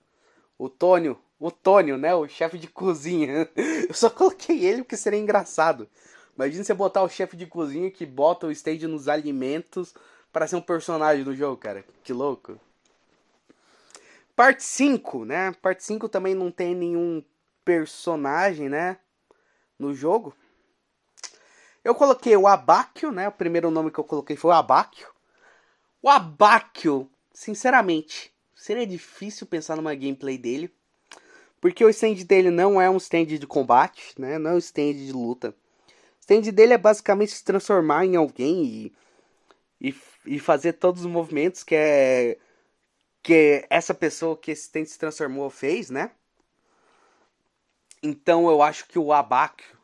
O 0.58 0.70
Tônio, 0.70 1.20
o 1.40 1.52
Tônio, 1.52 1.98
né? 1.98 2.16
O 2.16 2.28
chefe 2.28 2.58
de 2.58 2.68
cozinha. 2.68 3.50
Eu 3.90 3.94
só 3.94 4.10
coloquei 4.10 4.64
ele 4.66 4.84
porque 4.84 4.96
seria 4.96 5.20
engraçado. 5.20 5.90
Imagina 6.36 6.64
você 6.64 6.74
botar 6.74 7.04
o 7.04 7.10
chefe 7.10 7.36
de 7.36 7.46
cozinha 7.46 7.92
que 7.92 8.06
bota 8.06 8.48
o 8.48 8.52
stage 8.52 8.88
nos 8.88 9.08
alimentos 9.08 9.94
para 10.36 10.48
ser 10.48 10.58
um 10.58 10.62
personagem 10.62 11.24
do 11.24 11.34
jogo, 11.34 11.56
cara. 11.56 11.86
Que 12.04 12.12
louco. 12.12 12.60
Parte 14.36 14.66
5, 14.66 15.24
né? 15.24 15.54
Parte 15.62 15.82
5 15.86 16.10
também 16.10 16.36
não 16.36 16.52
tem 16.52 16.76
nenhum 16.76 17.24
personagem, 17.64 18.68
né? 18.68 18.98
No 19.80 19.96
jogo. 19.96 20.36
Eu 21.86 21.96
coloquei 21.96 22.36
o 22.36 22.48
Abáquio, 22.48 23.14
né? 23.14 23.30
O 23.30 23.32
primeiro 23.32 23.72
nome 23.72 23.90
que 23.90 23.98
eu 23.98 24.04
coloquei 24.04 24.36
foi 24.36 24.52
o 24.52 24.54
Abáquio. 24.54 25.08
O 26.02 26.10
Abáquio, 26.10 27.10
sinceramente, 27.34 28.30
seria 28.54 28.86
difícil 28.86 29.48
pensar 29.48 29.78
numa 29.78 29.96
gameplay 29.96 30.38
dele. 30.38 30.70
Porque 31.62 31.86
o 31.86 31.90
stand 31.90 32.26
dele 32.26 32.52
não 32.52 32.82
é 32.82 32.90
um 32.90 32.98
stand 32.98 33.28
de 33.28 33.48
combate, 33.48 34.14
né? 34.20 34.38
Não 34.38 34.52
é 34.52 34.54
um 34.56 34.58
stand 34.58 34.96
de 34.96 35.14
luta. 35.14 35.56
O 35.88 36.20
stand 36.20 36.52
dele 36.52 36.74
é 36.74 36.78
basicamente 36.78 37.32
se 37.32 37.44
transformar 37.46 38.06
em 38.06 38.18
alguém 38.18 38.66
e, 38.66 38.94
e, 39.90 39.96
e 40.26 40.40
fazer 40.40 40.74
todos 40.74 41.02
os 41.02 41.12
movimentos 41.12 41.64
que 41.64 41.76
é 41.76 42.38
que 43.22 43.66
essa 43.70 43.94
pessoa 43.94 44.38
que 44.38 44.52
esse 44.52 44.64
stand 44.64 44.86
se 44.86 45.00
transformou 45.00 45.50
fez, 45.50 45.90
né? 45.90 46.12
Então 48.04 48.48
eu 48.50 48.62
acho 48.62 48.88
que 48.88 49.00
o 49.00 49.12
Abáquio, 49.12 49.76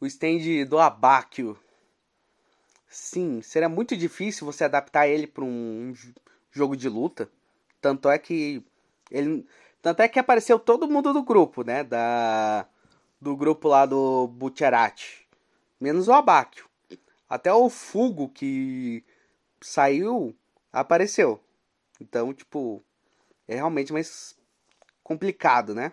o 0.00 0.06
stand 0.06 0.66
do 0.68 0.78
Abáquio 0.78 1.58
Sim, 2.88 3.42
seria 3.42 3.68
muito 3.68 3.94
difícil 3.96 4.46
você 4.46 4.64
adaptar 4.64 5.06
ele 5.06 5.26
para 5.26 5.44
um 5.44 5.92
jogo 6.50 6.74
de 6.74 6.88
luta. 6.88 7.30
Tanto 7.80 8.08
é 8.08 8.18
que 8.18 8.64
ele, 9.10 9.46
tanto 9.82 10.00
é 10.00 10.08
que 10.08 10.18
apareceu 10.18 10.58
todo 10.58 10.88
mundo 10.88 11.12
do 11.12 11.22
grupo, 11.22 11.62
né, 11.62 11.84
da 11.84 12.66
do 13.20 13.36
grupo 13.36 13.68
lá 13.68 13.84
do 13.86 14.28
Butcherati, 14.28 15.28
menos 15.80 16.08
o 16.08 16.12
Abáquio. 16.12 16.66
Até 17.28 17.52
o 17.52 17.68
Fugo 17.68 18.28
que 18.28 19.04
saiu 19.60 20.36
apareceu. 20.72 21.40
Então, 22.00 22.32
tipo, 22.34 22.84
é 23.48 23.56
realmente 23.56 23.92
mais 23.92 24.36
complicado, 25.02 25.74
né? 25.74 25.92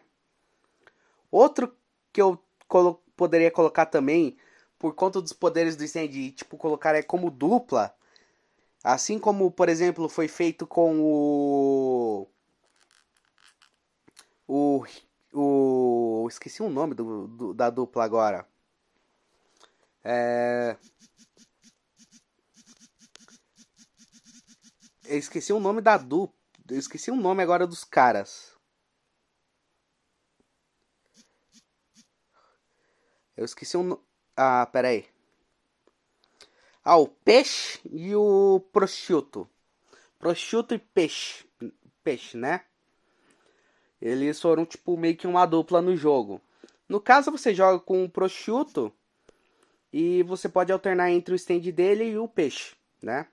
Outro 1.32 1.76
que 2.12 2.22
eu 2.22 2.40
colo 2.68 3.02
poderia 3.16 3.52
colocar 3.52 3.86
também 3.86 4.38
por 4.78 4.94
conta 4.96 5.22
dos 5.22 5.34
poderes 5.34 5.76
do 5.76 5.84
Stand, 5.84 6.10
tipo, 6.32 6.58
colocar 6.58 6.96
é 6.96 7.02
como 7.02 7.32
dupla. 7.32 7.96
Assim 8.84 9.18
como, 9.20 9.50
por 9.52 9.70
exemplo, 9.70 10.10
foi 10.10 10.28
feito 10.28 10.68
com 10.68 11.00
o. 11.02 12.28
O. 14.48 14.84
O. 15.34 16.28
Esqueci 16.30 16.62
o 16.62 16.70
nome 16.70 16.94
do, 16.94 17.28
do 17.28 17.54
da 17.54 17.70
dupla 17.70 18.04
agora. 18.04 18.48
É. 20.04 20.76
Eu 25.06 25.18
esqueci 25.18 25.52
o 25.52 25.60
nome 25.60 25.82
da 25.82 25.98
dupla. 25.98 26.36
Eu 26.70 26.80
esqueci 26.80 27.12
o 27.12 27.16
nome 27.16 27.44
agora 27.44 27.68
dos 27.68 27.84
caras. 27.84 28.54
Eu 33.36 33.44
esqueci 33.46 33.76
o. 33.76 34.00
Ah, 34.36 34.66
peraí. 34.66 35.06
Ah, 36.84 36.98
o 36.98 37.08
peixe 37.08 37.80
e 37.92 38.16
o 38.16 38.60
prosciutto. 38.72 39.50
Prosciutto 40.20 40.74
e 40.74 40.80
peixe. 40.80 41.46
Peixe, 42.04 42.38
né? 42.38 42.66
Eles 44.02 44.40
foram, 44.42 44.66
tipo, 44.66 44.98
meio 44.98 45.16
que 45.16 45.28
uma 45.28 45.46
dupla 45.46 45.82
no 45.82 45.96
jogo. 45.96 46.42
No 46.88 47.00
caso, 47.00 47.32
você 47.32 47.54
joga 47.54 47.80
com 47.80 48.04
o 48.04 48.10
prosciutto 48.10 48.94
e 49.92 50.24
você 50.24 50.50
pode 50.50 50.72
alternar 50.72 51.12
entre 51.12 51.34
o 51.34 51.36
stand 51.36 51.62
dele 51.72 52.06
e 52.06 52.18
o 52.18 52.28
peixe, 52.28 52.76
né? 53.02 53.28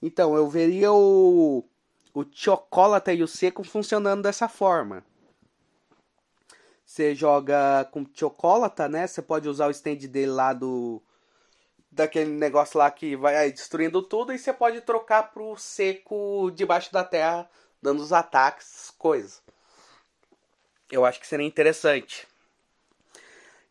Então, 0.00 0.36
eu 0.36 0.48
veria 0.48 0.92
o, 0.92 1.64
o 2.14 2.24
chocolate 2.30 3.12
e 3.12 3.22
o 3.22 3.28
seco 3.28 3.64
funcionando 3.64 4.22
dessa 4.22 4.48
forma. 4.48 5.04
Você 6.88 7.14
joga 7.14 7.84
com 7.92 8.06
chocolate, 8.14 8.88
né? 8.88 9.06
Você 9.06 9.20
pode 9.20 9.48
usar 9.48 9.66
o 9.66 9.70
stand 9.70 9.96
dele 10.08 10.30
lá 10.30 10.52
do. 10.52 11.02
Daquele 11.90 12.30
negócio 12.30 12.78
lá 12.78 12.90
que 12.90 13.16
vai 13.16 13.50
destruindo 13.50 14.02
tudo. 14.02 14.32
E 14.32 14.38
você 14.38 14.52
pode 14.52 14.80
trocar 14.80 15.24
pro 15.32 15.56
seco 15.56 16.50
debaixo 16.54 16.92
da 16.92 17.04
terra, 17.04 17.48
dando 17.82 18.02
os 18.02 18.12
ataques, 18.12 18.92
coisas. 18.96 19.42
Eu 20.90 21.04
acho 21.04 21.20
que 21.20 21.26
seria 21.26 21.46
interessante. 21.46 22.26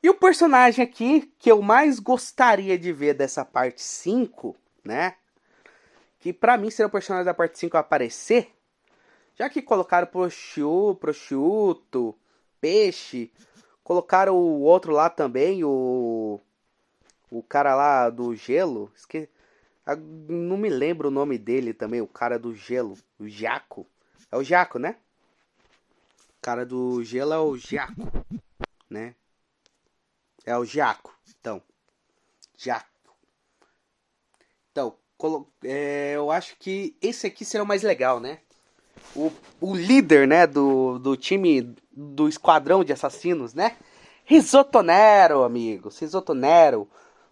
E 0.02 0.10
o 0.10 0.14
personagem 0.14 0.84
aqui 0.86 1.34
que 1.40 1.52
eu 1.52 1.62
mais 1.62 2.00
gostaria 2.00 2.78
de 2.78 2.94
ver 2.94 3.16
dessa 3.16 3.44
parte 3.44 3.82
5, 3.82 4.56
né? 4.86 5.16
Que 6.28 6.34
pra 6.34 6.58
mim 6.58 6.70
seria 6.70 6.88
o 6.88 6.92
personagem 6.92 7.24
da 7.24 7.34
parte 7.34 7.58
5 7.58 7.78
aparecer. 7.78 8.54
Já 9.34 9.50
que 9.50 9.62
colocaram 9.62 10.08
prosciutto, 10.08 11.00
prosciutto 11.00 12.20
peixe. 12.60 13.32
Colocaram 13.82 14.36
o 14.36 14.60
outro 14.60 14.92
lá 14.92 15.10
também, 15.10 15.64
o. 15.64 16.38
O 17.32 17.42
cara 17.42 17.74
lá 17.76 18.10
do 18.10 18.36
gelo. 18.36 18.92
Esque... 18.94 19.30
Não 20.28 20.58
me 20.58 20.68
lembro 20.68 21.08
o 21.08 21.12
nome 21.12 21.38
dele 21.38 21.74
também, 21.74 22.02
o 22.02 22.08
cara 22.08 22.38
do 22.38 22.54
gelo. 22.54 22.98
O 23.18 23.26
Jaco. 23.30 23.88
É 24.30 24.36
o 24.36 24.44
Jaco, 24.44 24.78
né? 24.78 24.98
O 26.40 26.42
cara 26.42 26.66
do 26.66 27.02
gelo 27.06 27.32
é 27.32 27.40
o 27.40 27.56
Jaco, 27.56 28.12
né? 28.90 29.16
É 30.46 30.58
o 30.58 30.66
Jaco. 30.66 31.18
Então. 31.40 31.64
Jaco. 32.58 33.16
Então, 34.74 34.98
é, 35.64 36.14
eu 36.16 36.32
acho 36.32 36.56
que 36.60 36.96
esse 37.02 37.28
aqui 37.28 37.44
será 37.44 37.64
o 37.64 37.68
mais 37.68 37.84
legal, 37.84 38.20
né? 38.20 38.40
O, 39.16 39.32
o 39.60 39.76
líder, 39.76 40.28
né, 40.28 40.46
do, 40.46 41.00
do 41.00 41.16
time 41.16 41.76
do 41.92 42.28
esquadrão 42.28 42.84
de 42.84 42.94
assassinos, 42.94 43.54
né? 43.54 43.76
Risotto 44.26 44.84
Nero, 44.84 45.44
amigos. 45.44 45.98
Risotto 46.00 46.34
Nero. 46.34 46.88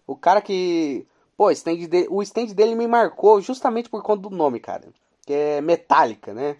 O 0.06 0.16
cara 0.16 0.40
que. 0.40 1.06
Pô, 1.36 1.50
stand 1.50 1.76
de... 1.86 2.06
o 2.08 2.22
stand 2.22 2.46
dele 2.46 2.74
me 2.74 2.86
marcou 2.86 3.40
justamente 3.40 3.90
por 3.90 4.02
conta 4.02 4.22
do 4.22 4.34
nome, 4.34 4.58
cara. 4.58 4.88
Que 5.26 5.32
é 5.32 5.60
Metallica, 5.60 6.32
né? 6.32 6.56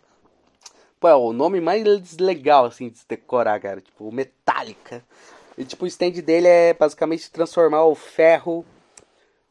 Pô, 1.01 1.09
é 1.09 1.15
o 1.15 1.33
nome 1.33 1.61
mais 1.61 1.83
legal, 2.19 2.67
assim, 2.67 2.91
de 2.91 2.99
se 2.99 3.09
decorar, 3.09 3.59
cara. 3.61 3.81
Tipo, 3.81 4.13
Metallica. 4.13 5.03
E, 5.57 5.65
tipo, 5.65 5.85
o 5.85 5.89
stand 5.89 6.13
dele 6.23 6.49
é 6.49 6.75
basicamente 6.75 7.31
transformar 7.31 7.85
o 7.85 7.95
ferro. 7.95 8.65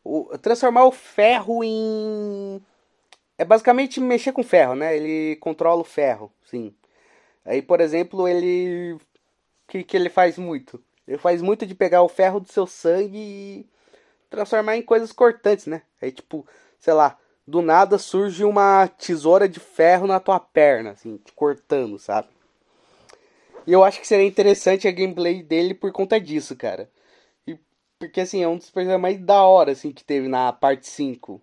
O... 0.05 0.37
Transformar 0.37 0.85
o 0.85 0.91
ferro 0.91 1.63
em. 1.63 2.61
É 3.37 3.43
basicamente 3.43 3.99
mexer 3.99 4.31
com 4.31 4.43
ferro, 4.43 4.75
né? 4.75 4.95
Ele 4.95 5.35
controla 5.37 5.81
o 5.81 5.85
ferro, 5.85 6.31
sim. 6.45 6.73
Aí, 7.43 7.61
por 7.61 7.81
exemplo, 7.81 8.27
ele. 8.27 8.93
O 8.93 8.99
que, 9.67 9.83
que 9.83 9.97
ele 9.97 10.09
faz 10.09 10.37
muito? 10.37 10.81
Ele 11.07 11.17
faz 11.17 11.41
muito 11.41 11.65
de 11.65 11.73
pegar 11.73 12.03
o 12.03 12.07
ferro 12.07 12.39
do 12.39 12.47
seu 12.51 12.67
sangue 12.67 13.17
e 13.17 13.69
transformar 14.29 14.77
em 14.77 14.81
coisas 14.83 15.11
cortantes, 15.11 15.65
né? 15.65 15.81
Aí, 15.99 16.11
tipo, 16.11 16.47
sei 16.79 16.93
lá, 16.93 17.17
do 17.47 17.61
nada 17.61 17.97
surge 17.97 18.43
uma 18.43 18.87
tesoura 18.87 19.49
de 19.49 19.59
ferro 19.59 20.05
na 20.07 20.19
tua 20.19 20.39
perna, 20.39 20.91
assim, 20.91 21.17
te 21.17 21.31
cortando, 21.33 21.97
sabe? 21.97 22.29
E 23.65 23.73
eu 23.73 23.83
acho 23.83 23.99
que 23.99 24.07
seria 24.07 24.27
interessante 24.27 24.87
a 24.87 24.91
gameplay 24.91 25.41
dele 25.41 25.73
por 25.73 25.91
conta 25.91 26.19
disso, 26.19 26.55
cara. 26.55 26.89
Porque, 27.99 28.21
assim, 28.21 28.41
é 28.43 28.47
um 28.47 28.57
dos 28.57 28.69
personagens 28.69 29.01
mais 29.01 29.19
da 29.19 29.43
hora, 29.43 29.71
assim, 29.71 29.91
que 29.91 30.03
teve 30.03 30.27
na 30.27 30.51
parte 30.51 30.87
5. 30.87 31.41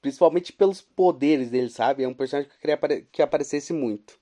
Principalmente 0.00 0.52
pelos 0.52 0.80
poderes 0.80 1.50
dele, 1.50 1.68
sabe? 1.68 2.02
É 2.02 2.08
um 2.08 2.14
personagem 2.14 2.50
que 2.50 2.56
eu 2.56 2.60
queria 2.60 3.06
que 3.12 3.22
aparecesse 3.22 3.72
muito. 3.72 4.18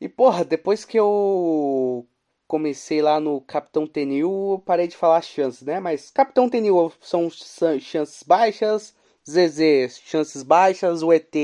E 0.00 0.08
porra, 0.08 0.44
depois 0.44 0.84
que 0.84 0.98
eu 0.98 2.06
comecei 2.46 3.00
lá 3.00 3.18
no 3.18 3.40
Capitão 3.40 3.86
Tenil, 3.86 4.62
parei 4.64 4.86
de 4.86 4.96
falar 4.96 5.22
chances, 5.22 5.62
né? 5.62 5.80
Mas 5.80 6.10
Capitão 6.10 6.48
Tenil 6.48 6.92
são 7.00 7.28
chances 7.30 8.22
baixas, 8.22 8.94
ZZ 9.28 9.98
chances 10.04 10.42
baixas, 10.42 11.02
o 11.02 11.12
ET 11.12 11.34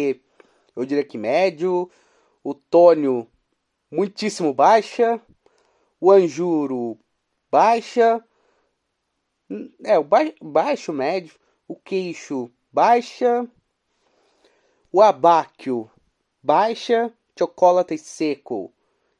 eu 0.76 0.84
diria 0.84 1.04
que 1.04 1.18
médio, 1.18 1.90
o 2.42 2.54
Tônio 2.54 3.26
muitíssimo 3.90 4.52
baixa, 4.54 5.20
o 6.00 6.10
Anjuro 6.10 6.98
baixa, 7.50 8.24
é 9.84 9.98
o 9.98 10.04
ba 10.04 10.20
baixo 10.40 10.92
médio, 10.92 11.34
o 11.66 11.74
queixo 11.74 12.50
baixa. 12.72 13.48
O 14.92 15.00
abáquio, 15.00 15.90
baixa. 16.42 17.12
Chocolate 17.38 17.96
seco, 17.96 18.70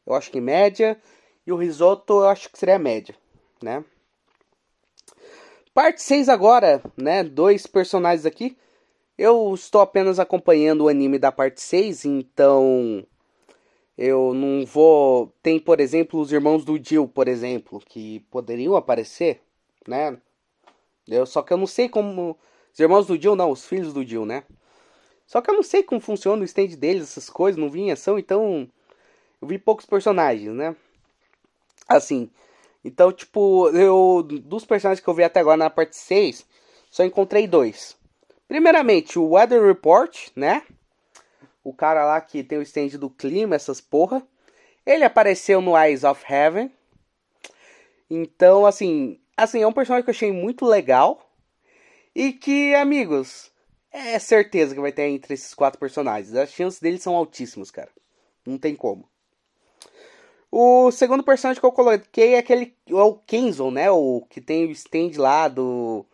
eu 0.07 0.15
acho 0.15 0.31
que 0.31 0.43
média. 0.43 1.01
E 1.47 1.53
o 1.53 1.57
risoto, 1.57 2.21
eu 2.21 2.29
acho 2.29 2.51
que 2.51 2.59
seria 2.59 2.79
média, 2.79 3.17
né? 3.63 3.83
Parte 5.73 6.03
6 6.03 6.29
agora, 6.29 6.83
né? 6.97 7.25
Dois 7.25 7.67
personagens 7.67 8.27
aqui. 8.27 8.59
Eu 9.17 9.55
estou 9.55 9.81
apenas 9.81 10.19
acompanhando 10.19 10.85
o 10.85 10.89
anime 10.89 11.19
da 11.19 11.33
parte 11.33 11.63
6, 11.63 12.05
então 12.05 13.07
eu 14.01 14.33
não 14.33 14.65
vou. 14.65 15.31
Tem, 15.43 15.61
por 15.61 15.79
exemplo, 15.79 16.19
os 16.19 16.33
irmãos 16.33 16.65
do 16.65 16.83
Jill, 16.83 17.07
por 17.07 17.29
exemplo, 17.29 17.79
que 17.87 18.21
poderiam 18.31 18.75
aparecer, 18.75 19.43
né? 19.87 20.17
Eu, 21.07 21.27
só 21.27 21.43
que 21.43 21.53
eu 21.53 21.59
não 21.59 21.67
sei 21.67 21.87
como. 21.87 22.39
Os 22.73 22.81
irmãos 22.81 23.07
do 23.07 23.21
Jill, 23.21 23.37
não, 23.37 23.51
os 23.51 23.67
filhos 23.67 23.93
do 23.93 24.03
Jill, 24.03 24.25
né? 24.25 24.45
Só 25.27 25.43
que 25.43 25.51
eu 25.51 25.55
não 25.55 25.63
sei 25.63 25.83
como 25.83 26.01
funciona 26.01 26.41
o 26.41 26.47
stand 26.47 26.69
deles, 26.79 27.03
essas 27.03 27.29
coisas, 27.29 27.61
não 27.61 27.69
vi 27.69 27.81
em 27.83 27.93
ação, 27.93 28.19
então. 28.19 28.67
Eu 29.41 29.47
vi 29.47 29.59
poucos 29.59 29.85
personagens, 29.85 30.55
né? 30.55 30.75
Assim. 31.87 32.31
Então, 32.83 33.13
tipo, 33.13 33.69
eu. 33.69 34.23
Dos 34.23 34.65
personagens 34.65 35.05
que 35.05 35.11
eu 35.11 35.15
vi 35.15 35.25
até 35.25 35.41
agora 35.41 35.59
na 35.59 35.69
parte 35.69 35.95
6, 35.95 36.47
só 36.91 37.05
encontrei 37.05 37.47
dois. 37.47 37.99
Primeiramente, 38.49 39.19
o 39.19 39.33
Weather 39.33 39.63
Report, 39.63 40.29
né? 40.35 40.63
O 41.63 41.75
cara 41.75 42.05
lá 42.05 42.21
que 42.21 42.43
tem 42.43 42.59
o 42.59 42.63
stand 42.63 42.99
do 42.99 43.11
clima, 43.11 43.57
essas 43.57 43.81
porra. 43.81 44.27
Ele 44.85 45.05
apareceu 45.05 45.61
no 45.61 45.77
Eyes 45.77 46.05
of 46.05 46.25
Heaven. 46.31 46.73
Então, 48.09 48.67
assim, 48.67 49.21
assim, 49.37 49.63
é 49.63 49.67
um 49.67 49.73
personagem 49.73 50.05
que 50.05 50.11
eu 50.11 50.15
achei 50.15 50.33
muito 50.33 50.65
legal. 50.65 51.31
E 52.15 52.33
que, 52.33 52.75
amigos, 52.75 53.51
é 53.93 54.19
certeza 54.19 54.75
que 54.75 54.81
vai 54.81 54.93
ter 54.93 55.09
entre 55.09 55.35
esses 55.35 55.55
quatro 55.55 55.79
personagens. 55.79 56.35
As 56.35 56.51
chances 56.51 56.81
deles 56.81 57.03
são 57.03 57.15
altíssimas, 57.15 57.71
cara. 57.71 57.91
Não 58.47 58.59
tem 58.59 58.75
como. 58.75 59.09
O 60.51 60.91
segundo 60.91 61.23
personagem 61.23 61.61
que 61.61 61.67
eu 61.67 61.73
coloquei 61.73 62.35
é 62.35 62.39
aquele. 62.39 62.75
É 62.89 62.95
o 62.95 63.15
Kenzo, 63.15 63.71
né? 63.71 63.91
O 63.91 64.27
que 64.29 64.41
tem 64.41 64.67
o 64.67 64.71
stand 64.73 65.13
lá 65.17 65.47
do 65.47 66.05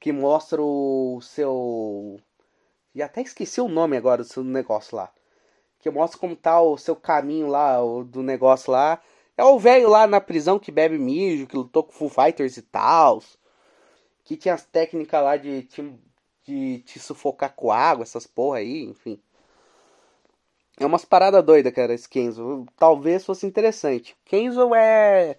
que 0.00 0.12
mostra 0.12 0.62
o 0.62 1.20
seu. 1.20 2.18
E 2.96 3.02
até 3.02 3.20
esqueci 3.20 3.60
o 3.60 3.68
nome 3.68 3.94
agora 3.94 4.22
do 4.22 4.28
seu 4.28 4.42
negócio 4.42 4.96
lá. 4.96 5.12
Que 5.80 5.90
mostra 5.90 6.18
como 6.18 6.34
tá 6.34 6.62
o 6.62 6.78
seu 6.78 6.96
caminho 6.96 7.46
lá, 7.46 7.84
o, 7.84 8.02
do 8.02 8.22
negócio 8.22 8.72
lá. 8.72 9.02
É 9.36 9.44
o 9.44 9.58
velho 9.58 9.90
lá 9.90 10.06
na 10.06 10.18
prisão 10.18 10.58
que 10.58 10.72
bebe 10.72 10.96
mijo, 10.96 11.46
que 11.46 11.58
lutou 11.58 11.84
com 11.84 11.92
Full 11.92 12.08
Fighters 12.08 12.56
e 12.56 12.62
tal. 12.62 13.22
Que 14.24 14.34
tinha 14.34 14.54
as 14.54 14.64
técnicas 14.64 15.22
lá 15.22 15.36
de 15.36 15.64
te, 15.64 15.94
de 16.42 16.78
te 16.86 16.98
sufocar 16.98 17.54
com 17.54 17.70
água, 17.70 18.02
essas 18.02 18.26
porra 18.26 18.60
aí, 18.60 18.84
enfim. 18.84 19.20
É 20.80 20.86
umas 20.86 21.04
paradas 21.04 21.44
doidas, 21.44 21.74
cara, 21.74 21.92
esse 21.92 22.08
Kenzo. 22.08 22.64
Talvez 22.78 23.26
fosse 23.26 23.46
interessante. 23.46 24.16
Kenzo 24.24 24.74
é 24.74 25.36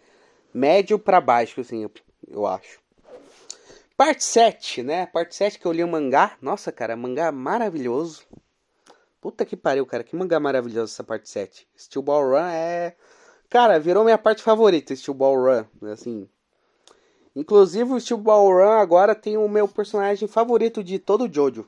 médio 0.54 1.00
para 1.00 1.20
baixo, 1.20 1.62
assim, 1.62 1.82
eu, 1.82 1.92
eu 2.28 2.46
acho. 2.46 2.80
Parte 3.98 4.24
7, 4.24 4.84
né? 4.84 5.08
Parte 5.08 5.36
7 5.36 5.58
que 5.58 5.66
eu 5.66 5.72
li 5.72 5.84
o 5.84 5.88
mangá. 5.88 6.38
Nossa, 6.40 6.72
cara, 6.72 6.96
mangá 6.96 7.32
maravilhoso. 7.32 8.22
Puta 9.20 9.44
que 9.44 9.58
pariu, 9.58 9.88
cara. 9.88 10.04
Que 10.04 10.16
mangá 10.16 10.40
maravilhoso 10.40 10.94
essa 10.94 11.04
parte 11.04 11.28
7. 11.28 11.68
Steel 11.76 12.04
Ball 12.04 12.30
Run 12.30 12.46
é. 12.46 12.96
Cara, 13.50 13.80
virou 13.80 14.04
minha 14.04 14.18
parte 14.20 14.44
favorita, 14.44 14.96
Steel 14.96 15.16
Ball 15.16 15.36
Run. 15.36 15.90
Assim. 15.92 16.30
Inclusive, 17.36 17.92
o 17.92 18.00
Steel 18.00 18.20
Ball 18.20 18.48
Run 18.48 18.80
agora 18.80 19.16
tem 19.16 19.36
o 19.36 19.50
meu 19.50 19.68
personagem 19.68 20.28
favorito 20.28 20.84
de 20.84 21.00
todo 21.00 21.26
o 21.26 21.34
Jojo. 21.34 21.68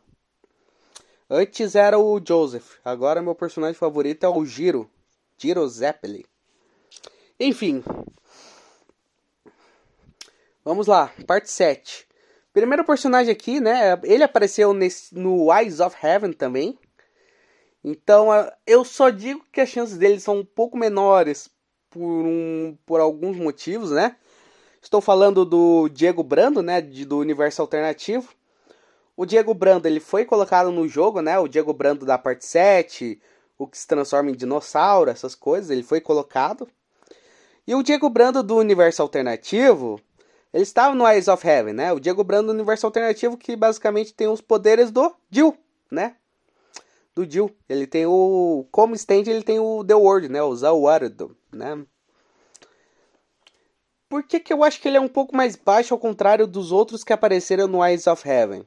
Antes 1.28 1.74
era 1.74 1.98
o 1.98 2.22
Joseph. 2.24 2.78
Agora 2.86 3.24
meu 3.24 3.34
personagem 3.34 3.76
favorito 3.76 4.24
é 4.24 4.30
o 4.30 4.46
Giro. 4.46 4.88
Giro 5.36 5.68
Zeppeli. 5.68 6.28
Enfim. 7.40 7.84
Vamos 10.64 10.86
lá, 10.86 11.12
parte 11.26 11.50
7. 11.50 12.09
Primeiro 12.52 12.84
personagem 12.84 13.32
aqui, 13.32 13.60
né? 13.60 14.00
Ele 14.04 14.24
apareceu 14.24 14.74
nesse, 14.74 15.14
no 15.16 15.54
Eyes 15.54 15.80
of 15.80 15.96
Heaven 16.02 16.34
também. 16.34 16.78
Então 17.84 18.30
eu 18.66 18.84
só 18.84 19.10
digo 19.10 19.46
que 19.52 19.62
as 19.62 19.70
chances 19.70 19.98
dele 19.98 20.20
são 20.20 20.40
um 20.40 20.46
pouco 20.46 20.78
menores 20.78 21.50
por, 21.90 22.02
um, 22.26 22.78
por 22.86 23.00
alguns 23.00 23.38
motivos, 23.38 23.92
né? 23.92 24.16
Estou 24.82 25.02
falando 25.02 25.46
do 25.46 25.90
Diego 25.90 26.24
Brando, 26.24 26.62
né? 26.62 26.82
De, 26.82 27.06
do 27.06 27.20
universo 27.20 27.62
alternativo. 27.62 28.34
O 29.16 29.26
Diego 29.26 29.54
Brando 29.54 29.88
ele 29.88 30.00
foi 30.00 30.26
colocado 30.26 30.72
no 30.72 30.88
jogo, 30.88 31.22
né? 31.22 31.38
O 31.38 31.48
Diego 31.48 31.74
Brando 31.74 32.06
da 32.06 32.18
parte 32.18 32.46
7, 32.46 33.22
o 33.58 33.68
que 33.68 33.78
se 33.78 33.86
transforma 33.86 34.32
em 34.32 34.36
dinossauro, 34.36 35.10
essas 35.12 35.36
coisas, 35.36 35.70
ele 35.70 35.84
foi 35.84 36.00
colocado. 36.00 36.68
E 37.68 37.76
o 37.76 37.84
Diego 37.84 38.10
Brando 38.10 38.42
do 38.42 38.56
universo 38.56 39.02
alternativo, 39.02 40.00
ele 40.54 40.64
estava 40.64 40.96
no 40.96 41.08
Eyes 41.08 41.28
of 41.28 41.48
Heaven, 41.48 41.74
né? 41.74 41.94
O 41.94 42.00
Diego 42.00 42.24
Brando 42.24 42.52
universo 42.52 42.86
alternativo 42.86 43.38
que 43.38 43.56
basicamente 43.56 44.14
tem 44.14 44.28
os 44.28 44.42
poderes 44.42 44.92
do 44.92 45.14
Jill, 45.30 45.56
né? 45.92 46.16
Do 47.14 47.30
Jill. 47.30 47.56
Ele 47.68 47.86
tem 47.86 48.06
o... 48.06 48.66
Como 48.72 48.96
stand, 48.96 49.24
ele 49.28 49.44
tem 49.44 49.60
o 49.60 49.84
The 49.84 49.96
World, 49.96 50.30
né? 50.30 50.42
O 50.42 50.56
Zawardo, 50.56 51.38
né? 51.52 51.86
Por 54.10 54.24
que, 54.24 54.40
que 54.40 54.52
eu 54.52 54.64
acho 54.64 54.82
que 54.82 54.88
ele 54.88 54.98
é 54.98 55.02
um 55.02 55.08
pouco 55.08 55.36
mais 55.36 55.56
baixo 55.56 55.94
ao 55.94 56.00
contrário 56.00 56.48
dos 56.48 56.72
outros 56.72 57.04
que 57.04 57.14
apareceram 57.14 57.68
no 57.68 57.86
Eyes 57.86 58.08
of 58.08 58.28
Heaven? 58.28 58.66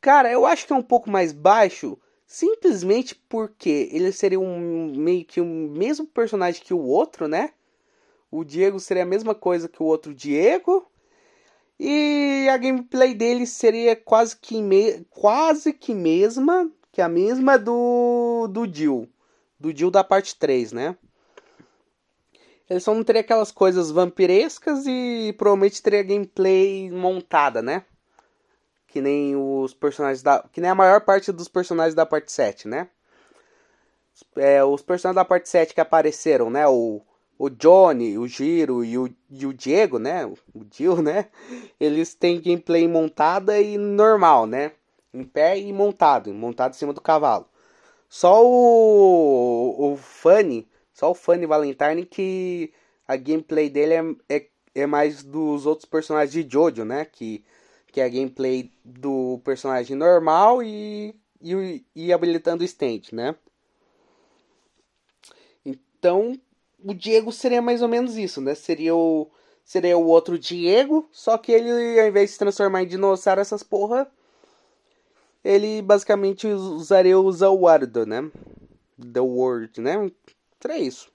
Cara, 0.00 0.30
eu 0.30 0.44
acho 0.44 0.66
que 0.66 0.72
é 0.72 0.76
um 0.76 0.82
pouco 0.82 1.08
mais 1.08 1.32
baixo 1.32 1.96
simplesmente 2.26 3.14
porque 3.14 3.88
ele 3.92 4.12
seria 4.12 4.38
um 4.38 4.92
meio 4.96 5.24
que 5.24 5.40
o 5.40 5.44
um 5.44 5.68
mesmo 5.70 6.06
personagem 6.06 6.62
que 6.62 6.74
o 6.74 6.82
outro, 6.82 7.28
né? 7.28 7.52
O 8.30 8.44
Diego 8.44 8.78
seria 8.78 9.02
a 9.02 9.06
mesma 9.06 9.34
coisa 9.34 9.68
que 9.68 9.82
o 9.82 9.86
outro 9.86 10.14
Diego. 10.14 10.86
E 11.78 12.48
a 12.50 12.56
gameplay 12.56 13.14
dele 13.14 13.46
seria 13.46 13.94
quase 13.94 14.36
que, 14.36 14.60
me... 14.60 15.04
quase 15.10 15.72
que 15.72 15.94
mesma 15.94 16.70
que 16.90 17.00
a 17.00 17.08
mesma 17.08 17.56
do, 17.56 18.48
do 18.48 18.66
Jill. 18.66 19.08
Do 19.58 19.76
Jill 19.76 19.90
da 19.90 20.02
parte 20.02 20.36
3, 20.36 20.72
né? 20.72 20.96
Ele 22.68 22.80
só 22.80 22.92
não 22.92 23.02
teria 23.02 23.20
aquelas 23.20 23.50
coisas 23.50 23.90
vampirescas 23.90 24.84
e 24.86 25.32
provavelmente 25.38 25.82
teria 25.82 26.02
gameplay 26.02 26.90
montada, 26.90 27.62
né? 27.62 27.84
Que 28.88 29.00
nem 29.00 29.36
os 29.36 29.72
personagens 29.72 30.22
da. 30.22 30.42
Que 30.52 30.60
nem 30.60 30.70
a 30.70 30.74
maior 30.74 31.00
parte 31.00 31.30
dos 31.30 31.48
personagens 31.48 31.94
da 31.94 32.04
parte 32.04 32.32
7, 32.32 32.68
né? 32.68 32.88
É, 34.36 34.62
os 34.64 34.82
personagens 34.82 35.14
da 35.16 35.24
parte 35.24 35.48
7 35.48 35.72
que 35.72 35.80
apareceram, 35.80 36.50
né? 36.50 36.66
O, 36.66 37.00
o 37.38 37.48
Johnny, 37.48 38.18
o 38.18 38.26
Giro 38.26 38.84
e 38.84 38.98
o, 38.98 39.08
e 39.30 39.46
o 39.46 39.54
Diego, 39.54 39.98
né? 39.98 40.26
O 40.26 40.36
Jill, 40.72 41.00
né? 41.00 41.28
Eles 41.78 42.12
têm 42.14 42.40
gameplay 42.40 42.88
montada 42.88 43.60
e 43.60 43.78
normal, 43.78 44.46
né? 44.46 44.72
Em 45.14 45.24
pé 45.24 45.56
e 45.58 45.72
montado, 45.72 46.34
montado 46.34 46.72
em 46.72 46.76
cima 46.76 46.92
do 46.92 47.00
cavalo. 47.00 47.46
Só 48.08 48.44
o, 48.44 49.92
o 49.92 49.96
Funny, 49.96 50.68
só 50.92 51.10
o 51.10 51.14
Funny 51.14 51.46
Valentine 51.46 52.04
que 52.04 52.72
a 53.06 53.16
gameplay 53.16 53.70
dele 53.70 53.94
é, 54.28 54.36
é, 54.36 54.46
é 54.74 54.86
mais 54.86 55.22
dos 55.22 55.64
outros 55.64 55.84
personagens 55.88 56.32
de 56.32 56.50
Jojo, 56.50 56.84
né? 56.84 57.04
Que, 57.04 57.44
que 57.92 58.00
é 58.00 58.04
a 58.04 58.08
gameplay 58.08 58.72
do 58.84 59.40
personagem 59.44 59.96
normal 59.96 60.60
e, 60.62 61.14
e, 61.40 61.84
e 61.94 62.12
habilitando 62.12 62.62
o 62.62 62.66
stand, 62.66 63.02
né? 63.12 63.36
Então, 65.64 66.38
o 66.84 66.94
Diego 66.94 67.32
seria 67.32 67.62
mais 67.62 67.82
ou 67.82 67.88
menos 67.88 68.16
isso, 68.16 68.40
né? 68.40 68.54
Seria 68.54 68.94
o 68.94 69.30
seria 69.64 69.98
o 69.98 70.06
outro 70.06 70.38
Diego, 70.38 71.08
só 71.12 71.36
que 71.36 71.52
ele 71.52 72.00
ao 72.00 72.06
invés 72.06 72.30
de 72.30 72.32
se 72.32 72.38
transformar 72.38 72.82
em 72.82 72.86
dinossauro 72.86 73.40
essas 73.40 73.62
porra, 73.62 74.10
ele 75.44 75.82
basicamente 75.82 76.46
usaria 76.46 77.18
o 77.18 77.30
Zawardo, 77.30 78.06
né? 78.06 78.30
The 79.12 79.20
World, 79.20 79.80
né? 79.80 80.10
Seria 80.60 80.78
isso. 80.78 81.10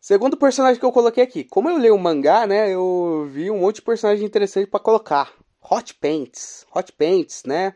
Segundo 0.00 0.36
personagem 0.36 0.78
que 0.78 0.86
eu 0.86 0.92
coloquei 0.92 1.24
aqui, 1.24 1.42
como 1.42 1.68
eu 1.68 1.78
leio 1.78 1.96
o 1.96 1.98
mangá, 1.98 2.46
né, 2.46 2.72
eu 2.72 3.28
vi 3.28 3.50
um 3.50 3.58
monte 3.58 3.76
de 3.76 3.82
personagem 3.82 4.24
interessante 4.24 4.68
para 4.68 4.78
colocar. 4.78 5.34
Hot 5.68 5.94
Paints, 5.94 6.64
Hot 6.72 6.92
Paints, 6.92 7.42
né? 7.44 7.74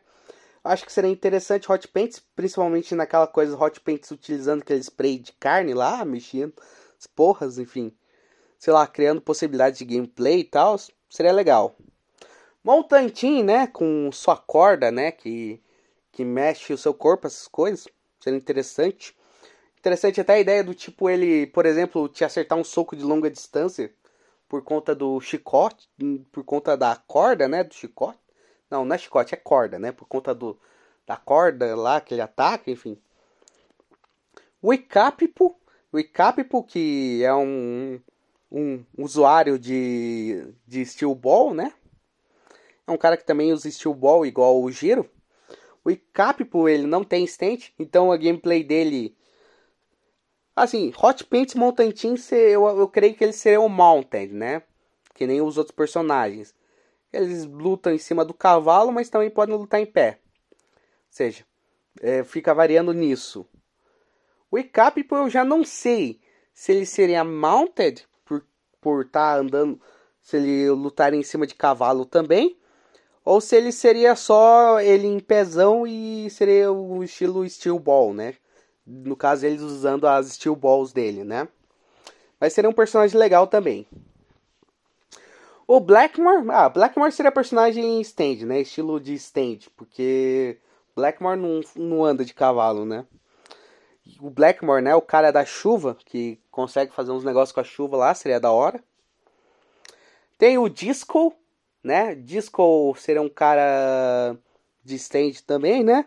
Acho 0.70 0.86
que 0.86 0.92
seria 0.92 1.10
interessante 1.10 1.70
Hot 1.72 1.88
Paints, 1.88 2.22
principalmente 2.36 2.94
naquela 2.94 3.26
coisa 3.26 3.58
Hot 3.60 3.80
Paints 3.80 4.08
utilizando 4.12 4.62
aquele 4.62 4.78
spray 4.78 5.18
de 5.18 5.32
carne 5.32 5.74
lá, 5.74 6.04
mexendo 6.04 6.54
as 6.96 7.08
porras, 7.08 7.58
enfim. 7.58 7.92
Sei 8.56 8.72
lá, 8.72 8.86
criando 8.86 9.20
possibilidades 9.20 9.80
de 9.80 9.84
gameplay 9.84 10.38
e 10.38 10.44
tal, 10.44 10.76
seria 11.08 11.32
legal. 11.32 11.74
Montantin, 12.62 13.42
né, 13.42 13.66
com 13.66 14.12
sua 14.12 14.36
corda, 14.36 14.92
né, 14.92 15.10
que, 15.10 15.60
que 16.12 16.24
mexe 16.24 16.72
o 16.72 16.78
seu 16.78 16.94
corpo, 16.94 17.26
essas 17.26 17.48
coisas, 17.48 17.88
seria 18.20 18.38
interessante. 18.38 19.16
Interessante 19.76 20.20
até 20.20 20.34
a 20.34 20.40
ideia 20.40 20.62
do 20.62 20.72
tipo 20.72 21.10
ele, 21.10 21.48
por 21.48 21.66
exemplo, 21.66 22.08
te 22.08 22.24
acertar 22.24 22.56
um 22.56 22.62
soco 22.62 22.94
de 22.94 23.02
longa 23.02 23.28
distância 23.28 23.92
por 24.48 24.62
conta 24.62 24.94
do 24.94 25.20
chicote, 25.20 25.90
por 26.30 26.44
conta 26.44 26.76
da 26.76 26.94
corda, 26.94 27.48
né, 27.48 27.64
do 27.64 27.74
chicote. 27.74 28.20
Não, 28.70 28.84
não 28.84 28.94
é 28.94 28.98
chicote, 28.98 29.34
é 29.34 29.36
corda, 29.36 29.78
né? 29.78 29.92
Por 29.92 30.06
conta 30.06 30.34
do, 30.34 30.58
da 31.06 31.16
corda 31.16 31.74
lá 31.74 32.00
que 32.00 32.14
ele 32.14 32.22
ataca, 32.22 32.70
enfim. 32.70 32.96
O 34.62 34.72
Icapipo, 34.72 35.58
o 35.92 35.98
Icapipo 35.98 36.62
que 36.62 37.22
é 37.24 37.34
um 37.34 38.00
um 38.50 38.84
usuário 38.98 39.58
de, 39.58 40.52
de 40.66 40.84
Steel 40.84 41.14
Ball, 41.14 41.54
né? 41.54 41.72
É 42.86 42.90
um 42.90 42.96
cara 42.96 43.16
que 43.16 43.24
também 43.24 43.52
usa 43.52 43.70
Steel 43.70 43.94
Ball 43.94 44.26
igual 44.26 44.60
o 44.60 44.70
Giro. 44.70 45.08
O 45.84 45.90
Icappo, 45.90 46.68
ele 46.68 46.86
não 46.86 47.04
tem 47.04 47.24
stand, 47.24 47.58
então 47.78 48.10
a 48.10 48.16
gameplay 48.16 48.64
dele... 48.64 49.16
Assim, 50.54 50.92
Hot 51.00 51.24
Paints 51.24 51.54
Mountain 51.54 51.92
Team, 51.92 52.16
eu, 52.32 52.66
eu 52.66 52.88
creio 52.88 53.14
que 53.14 53.24
ele 53.24 53.32
seria 53.32 53.60
o 53.60 53.68
Mounted, 53.68 54.34
né? 54.34 54.62
Que 55.14 55.26
nem 55.26 55.40
os 55.40 55.56
outros 55.56 55.74
personagens. 55.74 56.52
Eles 57.12 57.44
lutam 57.44 57.92
em 57.92 57.98
cima 57.98 58.24
do 58.24 58.34
cavalo, 58.34 58.92
mas 58.92 59.08
também 59.08 59.30
podem 59.30 59.56
lutar 59.56 59.80
em 59.80 59.86
pé. 59.86 60.20
Ou 60.52 60.56
seja, 61.10 61.44
é, 62.00 62.22
fica 62.22 62.54
variando 62.54 62.92
nisso. 62.92 63.46
O 64.50 64.58
Icappo 64.58 65.16
eu 65.16 65.28
já 65.28 65.44
não 65.44 65.64
sei 65.64 66.20
se 66.52 66.72
ele 66.72 66.86
seria 66.86 67.24
mounted 67.24 68.06
por 68.24 68.44
por 68.80 69.04
estar 69.04 69.34
tá 69.34 69.40
andando, 69.40 69.80
se 70.22 70.36
ele 70.36 70.70
lutar 70.70 71.12
em 71.12 71.22
cima 71.22 71.46
de 71.46 71.54
cavalo 71.54 72.04
também, 72.04 72.56
ou 73.24 73.40
se 73.40 73.56
ele 73.56 73.70
seria 73.70 74.16
só 74.16 74.80
ele 74.80 75.06
em 75.06 75.20
pezão 75.20 75.86
e 75.86 76.28
seria 76.30 76.72
o 76.72 77.04
estilo 77.04 77.48
steel 77.48 77.78
ball, 77.78 78.14
né? 78.14 78.34
No 78.86 79.14
caso 79.14 79.46
eles 79.46 79.60
usando 79.60 80.06
as 80.06 80.32
steel 80.32 80.56
balls 80.56 80.92
dele, 80.92 81.22
né? 81.22 81.46
Mas 82.40 82.54
seria 82.54 82.70
um 82.70 82.74
personagem 82.74 83.18
legal 83.18 83.46
também. 83.46 83.86
O 85.72 85.78
Blackmore, 85.78 86.50
ah, 86.50 86.68
Blackmore 86.68 87.12
seria 87.12 87.30
personagem 87.30 88.00
stand, 88.00 88.44
né? 88.44 88.60
Estilo 88.60 88.98
de 88.98 89.14
stand, 89.14 89.58
porque 89.76 90.58
Blackmore 90.96 91.38
não, 91.38 91.60
não 91.76 92.04
anda 92.04 92.24
de 92.24 92.34
cavalo, 92.34 92.84
né? 92.84 93.06
O 94.20 94.28
Blackmore, 94.28 94.82
né? 94.82 94.96
O 94.96 95.00
cara 95.00 95.30
da 95.30 95.44
chuva, 95.44 95.96
que 96.04 96.40
consegue 96.50 96.92
fazer 96.92 97.12
uns 97.12 97.22
negócios 97.22 97.52
com 97.52 97.60
a 97.60 97.62
chuva 97.62 97.96
lá, 97.96 98.12
seria 98.16 98.40
da 98.40 98.50
hora. 98.50 98.82
Tem 100.36 100.58
o 100.58 100.68
Disco, 100.68 101.32
né? 101.84 102.16
Disco 102.16 102.92
seria 102.98 103.22
um 103.22 103.28
cara 103.28 104.36
de 104.84 104.96
stand 104.96 105.34
também, 105.46 105.84
né? 105.84 106.04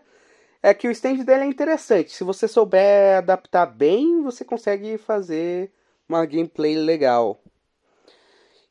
É 0.62 0.74
que 0.74 0.86
o 0.86 0.90
stand 0.90 1.24
dele 1.24 1.44
é 1.44 1.46
interessante. 1.46 2.12
Se 2.12 2.22
você 2.22 2.46
souber 2.46 3.16
adaptar 3.16 3.64
bem, 3.64 4.20
você 4.20 4.44
consegue 4.44 4.98
fazer 4.98 5.72
uma 6.06 6.26
gameplay 6.26 6.76
legal. 6.76 7.40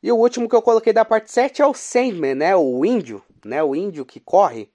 E 0.03 0.11
o 0.11 0.17
último 0.17 0.49
que 0.49 0.55
eu 0.55 0.61
coloquei 0.61 0.91
da 0.91 1.05
parte 1.05 1.31
7 1.31 1.61
é 1.61 1.65
o 1.65 1.73
Sandman, 1.73 2.35
né? 2.35 2.53
O 2.57 2.83
índio, 2.83 3.23
né? 3.45 3.63
O 3.63 3.73
índio 3.73 4.05
que 4.05 4.19
corre 4.19 4.69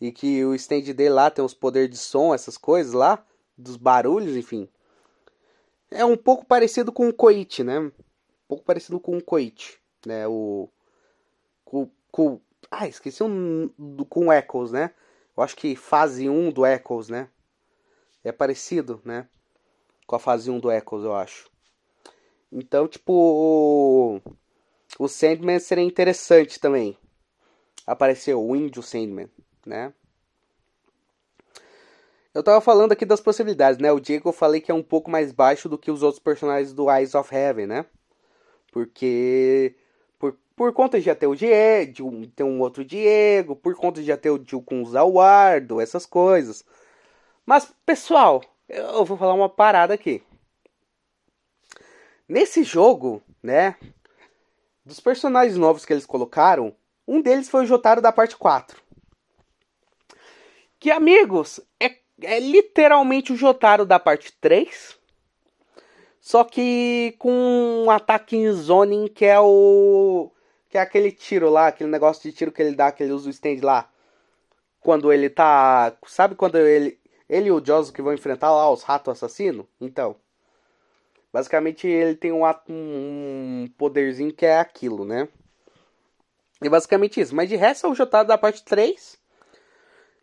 e 0.00 0.12
que 0.12 0.44
o 0.44 0.54
stand 0.54 0.82
dele 0.94 1.10
lá 1.10 1.28
tem 1.28 1.44
os 1.44 1.52
poderes 1.52 1.90
de 1.90 1.96
som, 1.96 2.32
essas 2.32 2.56
coisas 2.56 2.92
lá, 2.92 3.26
dos 3.58 3.76
barulhos, 3.76 4.36
enfim. 4.36 4.68
É 5.90 6.04
um 6.04 6.16
pouco 6.16 6.46
parecido 6.46 6.92
com 6.92 7.08
o 7.08 7.12
Koichi, 7.12 7.64
né? 7.64 7.80
Um 7.80 7.92
pouco 8.46 8.64
parecido 8.64 9.00
com 9.00 9.18
o 9.18 9.22
Koichi, 9.22 9.78
né? 10.06 10.28
O 10.28 10.68
com, 11.64 11.90
com 12.12 12.40
ah, 12.70 12.86
esqueci 12.86 13.24
um 13.24 13.68
com 14.08 14.28
o 14.28 14.32
Echoes, 14.32 14.70
né? 14.70 14.92
Eu 15.36 15.42
acho 15.42 15.56
que 15.56 15.74
fase 15.74 16.28
1 16.28 16.52
do 16.52 16.64
Echoes, 16.64 17.08
né? 17.08 17.28
É 18.22 18.30
parecido, 18.30 19.00
né? 19.04 19.28
Com 20.06 20.14
a 20.14 20.20
fase 20.20 20.52
1 20.52 20.60
do 20.60 20.70
Echoes, 20.70 21.04
eu 21.04 21.16
acho. 21.16 21.50
Então, 22.58 22.88
tipo, 22.88 23.12
o, 23.12 24.20
o 24.98 25.08
Sandman 25.08 25.58
seria 25.58 25.84
interessante 25.84 26.58
também. 26.58 26.96
Apareceu 27.86 28.42
o 28.42 28.56
Índio 28.56 28.82
Sandman 28.82 29.28
né? 29.66 29.92
Eu 32.32 32.42
tava 32.42 32.60
falando 32.60 32.92
aqui 32.92 33.04
das 33.04 33.20
possibilidades, 33.20 33.78
né? 33.78 33.90
O 33.92 34.00
Diego 34.00 34.28
eu 34.28 34.32
falei 34.32 34.60
que 34.60 34.70
é 34.70 34.74
um 34.74 34.82
pouco 34.82 35.10
mais 35.10 35.32
baixo 35.32 35.68
do 35.68 35.76
que 35.76 35.90
os 35.90 36.02
outros 36.02 36.22
personagens 36.22 36.72
do 36.72 36.90
Eyes 36.90 37.14
of 37.14 37.34
Heaven, 37.34 37.66
né? 37.66 37.86
Porque 38.72 39.74
por, 40.18 40.36
por 40.54 40.72
conta 40.72 40.98
de 40.98 41.04
já 41.04 41.14
ter 41.14 41.26
o 41.26 41.34
Diego, 41.34 42.26
ter 42.28 42.44
um 42.44 42.60
outro 42.60 42.84
Diego, 42.84 43.56
por 43.56 43.74
conta 43.74 44.00
de 44.00 44.06
já 44.06 44.16
ter 44.16 44.30
o 44.30 44.42
Jill 44.42 44.62
com 44.62 44.82
o 44.82 44.86
Zawardo, 44.86 45.80
essas 45.80 46.06
coisas. 46.06 46.64
Mas, 47.44 47.72
pessoal, 47.84 48.42
eu 48.68 49.04
vou 49.04 49.16
falar 49.16 49.34
uma 49.34 49.48
parada 49.48 49.94
aqui. 49.94 50.22
Nesse 52.28 52.64
jogo, 52.64 53.22
né? 53.42 53.76
Dos 54.84 55.00
personagens 55.00 55.56
novos 55.56 55.84
que 55.84 55.92
eles 55.92 56.06
colocaram, 56.06 56.74
um 57.06 57.20
deles 57.20 57.48
foi 57.48 57.64
o 57.64 57.66
Jotaro 57.66 58.00
da 58.00 58.10
parte 58.10 58.36
4. 58.36 58.80
Que, 60.78 60.90
amigos, 60.90 61.60
é, 61.80 61.96
é 62.22 62.40
literalmente 62.40 63.32
o 63.32 63.36
Jotaro 63.36 63.86
da 63.86 63.98
parte 63.98 64.32
3. 64.40 64.98
Só 66.20 66.42
que 66.42 67.14
com 67.18 67.84
um 67.84 67.90
ataque 67.90 68.36
em 68.36 68.50
zoning 68.50 69.06
que 69.06 69.24
é 69.24 69.38
o. 69.38 70.32
Que 70.68 70.76
é 70.76 70.80
aquele 70.80 71.12
tiro 71.12 71.48
lá, 71.48 71.68
aquele 71.68 71.88
negócio 71.88 72.22
de 72.24 72.36
tiro 72.36 72.50
que 72.50 72.60
ele 72.60 72.74
dá, 72.74 72.90
que 72.90 73.02
ele 73.02 73.12
usa 73.12 73.28
o 73.28 73.30
stand 73.30 73.60
lá. 73.62 73.88
Quando 74.80 75.12
ele 75.12 75.30
tá. 75.30 75.96
Sabe 76.04 76.34
quando 76.34 76.58
ele. 76.58 76.98
Ele 77.28 77.48
e 77.48 77.52
o 77.52 77.64
Josu 77.64 77.92
que 77.92 78.02
vão 78.02 78.12
enfrentar 78.12 78.52
lá 78.52 78.68
os 78.70 78.82
ratos 78.82 79.12
assassinos? 79.12 79.66
Então. 79.80 80.16
Basicamente 81.36 81.86
ele 81.86 82.14
tem 82.14 82.32
um, 82.32 82.44
um 82.66 83.68
poderzinho 83.76 84.32
que 84.32 84.46
é 84.46 84.58
aquilo, 84.58 85.04
né? 85.04 85.28
E 86.62 86.68
basicamente 86.70 87.20
isso. 87.20 87.36
Mas 87.36 87.50
de 87.50 87.56
resto 87.56 87.86
é 87.86 87.90
o 87.90 87.94
Jotaro 87.94 88.26
da 88.26 88.38
parte 88.38 88.64
3 88.64 89.18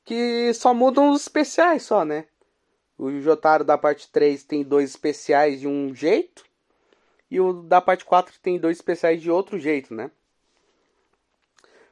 que 0.04 0.52
só 0.56 0.74
mudam 0.74 1.12
os 1.12 1.22
especiais 1.22 1.84
só, 1.84 2.04
né? 2.04 2.26
O 2.98 3.12
Jotaro 3.20 3.64
da 3.64 3.78
parte 3.78 4.10
3 4.12 4.44
tem 4.44 4.64
dois 4.64 4.90
especiais 4.90 5.60
de 5.60 5.68
um 5.68 5.94
jeito. 5.94 6.44
E 7.30 7.40
o 7.40 7.54
da 7.54 7.80
parte 7.80 8.04
4 8.06 8.34
tem 8.42 8.58
dois 8.58 8.78
especiais 8.78 9.22
de 9.22 9.30
outro 9.30 9.60
jeito, 9.60 9.94
né? 9.94 10.10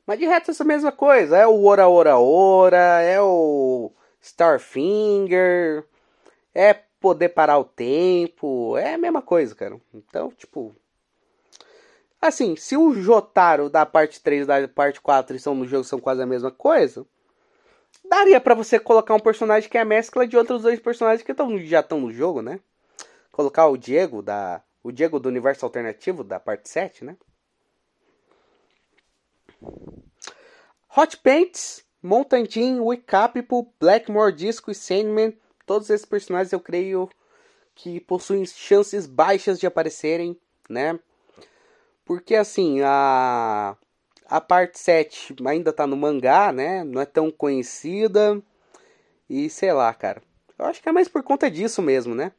Mas 0.04 0.18
de 0.18 0.26
resto 0.26 0.50
é 0.50 0.52
essa 0.52 0.64
mesma 0.64 0.92
coisa. 0.92 1.38
É 1.38 1.46
o 1.46 1.64
Ora 1.66 1.88
Ora 1.88 2.18
Ora, 2.18 3.02
é 3.04 3.22
o 3.22 3.92
Starfinger, 4.20 5.86
é 6.56 6.74
poder 7.02 7.30
parar 7.30 7.58
o 7.58 7.66
tempo, 7.66 8.78
é 8.78 8.94
a 8.94 8.98
mesma 8.98 9.22
coisa, 9.22 9.54
cara. 9.56 9.82
Então, 9.94 10.32
tipo. 10.32 10.74
Assim, 12.22 12.56
se 12.56 12.78
o 12.78 12.94
Jotaro 12.94 13.68
da 13.68 13.84
parte 13.84 14.22
3 14.22 14.44
e 14.44 14.46
da 14.46 14.68
parte 14.68 15.02
4 15.02 15.36
estão 15.36 15.56
no 15.56 15.66
jogo 15.66 15.84
são 15.84 16.00
quase 16.00 16.22
a 16.22 16.26
mesma 16.26 16.52
coisa, 16.52 17.04
daria 18.08 18.40
para 18.40 18.54
você 18.54 18.80
colocar 18.80 19.16
um 19.16 19.20
personagem 19.20 19.68
que 19.68 19.78
é 19.78 19.82
a 19.82 19.86
mescla 19.86 20.28
de 20.28 20.38
outros 20.38 20.62
dois 20.62 20.80
personagens 20.80 21.26
que 21.26 21.34
tão, 21.34 21.58
já 21.58 21.80
estão 21.80 22.00
no 22.00 22.14
jogo, 22.14 22.44
né? 22.44 22.60
Colocar 23.32 23.68
o 23.68 23.76
Diego 23.76 24.22
da 24.22 24.62
o 24.84 24.92
Diego 24.92 25.20
do 25.20 25.30
universo 25.30 25.66
alternativo 25.66 26.24
da 26.24 26.40
parte 26.40 26.70
7, 26.70 27.06
né? 27.06 27.18
Hot 30.96 31.18
Paints, 31.18 31.84
Mountain 32.02 32.80
Wicapipo, 32.80 33.74
Blackmore 33.80 34.34
Disco 34.34 34.72
e 34.72 34.76
Sandman, 34.76 35.36
todos 35.72 35.90
esses 35.90 36.06
personagens 36.06 36.52
eu 36.52 36.60
creio 36.60 37.10
que 37.74 38.02
possuem 38.02 38.46
chances 38.46 39.08
baixas 39.08 39.58
de 39.58 39.66
aparecerem, 39.66 40.38
né? 40.70 41.00
Porque 42.04 42.36
assim, 42.36 42.82
a 42.82 43.78
a 44.26 44.42
parte 44.42 44.78
7 44.78 45.34
ainda 45.46 45.72
tá 45.72 45.88
no 45.88 45.96
mangá, 45.96 46.52
né? 46.52 46.84
Não 46.84 47.00
é 47.00 47.06
tão 47.06 47.32
conhecida. 47.32 48.42
E 49.30 49.50
sei 49.50 49.72
lá, 49.72 49.94
cara. 49.94 50.22
Eu 50.60 50.66
acho 50.66 50.84
que 50.84 50.90
é 50.90 50.92
mais 50.92 51.08
por 51.08 51.24
conta 51.24 51.50
disso 51.50 51.82
mesmo, 51.82 52.14
né? 52.14 52.34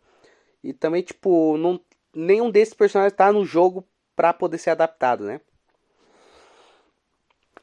E 0.63 0.75
também, 0.75 1.01
tipo, 1.01 1.57
não, 1.57 1.81
nenhum 2.15 2.51
desses 2.51 2.75
personagens 2.75 3.17
tá 3.17 3.33
no 3.33 3.47
jogo 3.47 3.83
pra 4.15 4.35
poder 4.35 4.59
ser 4.59 4.71
adaptado, 4.71 5.25
né? 5.25 5.41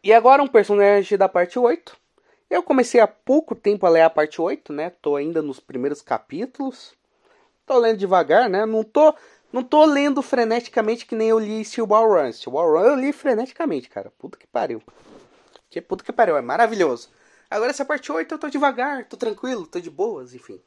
E 0.04 0.12
agora 0.12 0.42
um 0.42 0.48
personagem 0.48 1.16
da 1.16 1.30
parte 1.30 1.60
8. 1.60 1.96
Eu 2.50 2.64
comecei 2.64 3.00
há 3.00 3.08
pouco 3.08 3.54
tempo 3.54 3.86
a 3.86 3.90
ler 3.90 4.02
a 4.02 4.10
parte 4.10 4.42
8, 4.42 4.74
né? 4.74 4.90
Tô 4.90 5.16
ainda 5.16 5.42
nos 5.42 5.60
primeiros 5.60 6.02
capítulos. 6.02 6.94
Tô 7.66 7.78
lendo 7.78 7.98
devagar, 7.98 8.50
né? 8.50 8.66
Não 8.66 8.84
tô 8.84 9.14
não 9.52 9.64
tô 9.64 9.84
lendo 9.84 10.22
freneticamente 10.22 11.06
que 11.06 11.16
nem 11.16 11.30
eu 11.30 11.40
li 11.40 11.66
Steel 11.66 11.88
Ball 11.88 12.08
Run. 12.08 12.32
Steel 12.32 12.52
Ball 12.52 12.72
Run 12.72 12.86
eu 12.86 12.96
li 12.96 13.12
freneticamente, 13.12 13.90
cara. 13.90 14.12
Puta 14.18 14.38
que 14.38 14.46
pariu. 14.48 14.82
Que 15.70 15.82
puta 15.82 16.04
que 16.04 16.12
pariu, 16.12 16.38
é 16.38 16.42
maravilhoso. 16.42 17.10
Agora 17.50 17.72
essa 17.72 17.86
parte 17.86 18.12
8 18.12 18.32
eu 18.32 18.40
tô 18.40 18.50
devagar, 18.50 19.06
tô 19.06 19.18
tranquilo, 19.18 19.66
tô 19.66 19.80
de 19.80 19.90
boas, 19.90 20.36
enfim. 20.36 20.62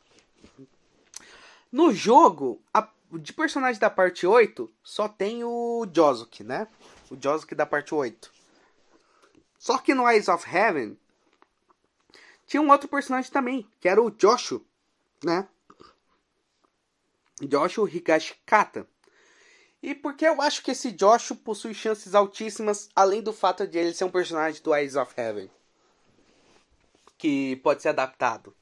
No 1.70 1.92
jogo, 1.92 2.60
a, 2.74 2.88
de 3.12 3.32
personagem 3.32 3.80
da 3.80 3.88
parte 3.88 4.26
8, 4.26 4.68
só 4.82 5.08
tem 5.08 5.44
o 5.44 5.86
Josuke, 5.92 6.42
né? 6.42 6.66
O 7.08 7.16
Josuke 7.20 7.54
da 7.54 7.64
parte 7.64 7.94
8. 7.94 8.32
Só 9.58 9.78
que 9.78 9.94
no 9.94 10.08
Eyes 10.08 10.26
of 10.26 10.44
Heaven 10.48 10.96
tinha 12.52 12.60
um 12.60 12.70
outro 12.70 12.86
personagem 12.86 13.32
também, 13.32 13.66
que 13.80 13.88
era 13.88 14.02
o 14.02 14.10
Joshua, 14.10 14.60
né? 15.24 15.48
Joshua 17.40 17.88
Higashikata. 17.88 18.86
E 19.82 19.94
porque 19.94 20.26
eu 20.26 20.38
acho 20.42 20.62
que 20.62 20.72
esse 20.72 20.92
Joshua 20.92 21.34
possui 21.34 21.72
chances 21.72 22.14
altíssimas, 22.14 22.90
além 22.94 23.22
do 23.22 23.32
fato 23.32 23.66
de 23.66 23.78
ele 23.78 23.94
ser 23.94 24.04
um 24.04 24.10
personagem 24.10 24.62
do 24.62 24.74
Eyes 24.74 24.96
of 24.96 25.18
Heaven. 25.18 25.50
Que 27.16 27.56
pode 27.56 27.80
ser 27.80 27.88
adaptado. 27.88 28.54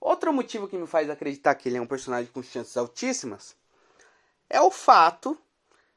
Outro 0.00 0.32
motivo 0.32 0.68
que 0.68 0.78
me 0.78 0.86
faz 0.86 1.10
acreditar 1.10 1.56
que 1.56 1.68
ele 1.68 1.78
é 1.78 1.80
um 1.80 1.86
personagem 1.86 2.30
com 2.30 2.44
chances 2.44 2.76
altíssimas 2.76 3.56
é 4.48 4.60
o 4.60 4.70
fato 4.70 5.36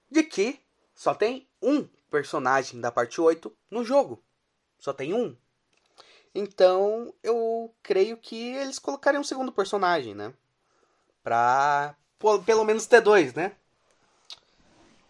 de 0.09 0.23
que 0.23 0.59
só 0.95 1.13
tem 1.13 1.47
um 1.61 1.87
personagem 2.09 2.81
da 2.81 2.91
parte 2.91 3.21
8 3.21 3.55
no 3.69 3.83
jogo. 3.83 4.25
Só 4.79 4.91
tem 4.91 5.13
um. 5.13 5.37
Então, 6.33 7.13
eu 7.21 7.73
creio 7.83 8.15
que 8.17 8.53
eles 8.53 8.79
colocariam 8.79 9.21
um 9.21 9.25
segundo 9.25 9.51
personagem, 9.51 10.15
né? 10.15 10.33
Pra 11.23 11.95
pelo 12.45 12.63
menos 12.63 12.85
ter 12.85 13.01
dois, 13.01 13.33
né? 13.33 13.53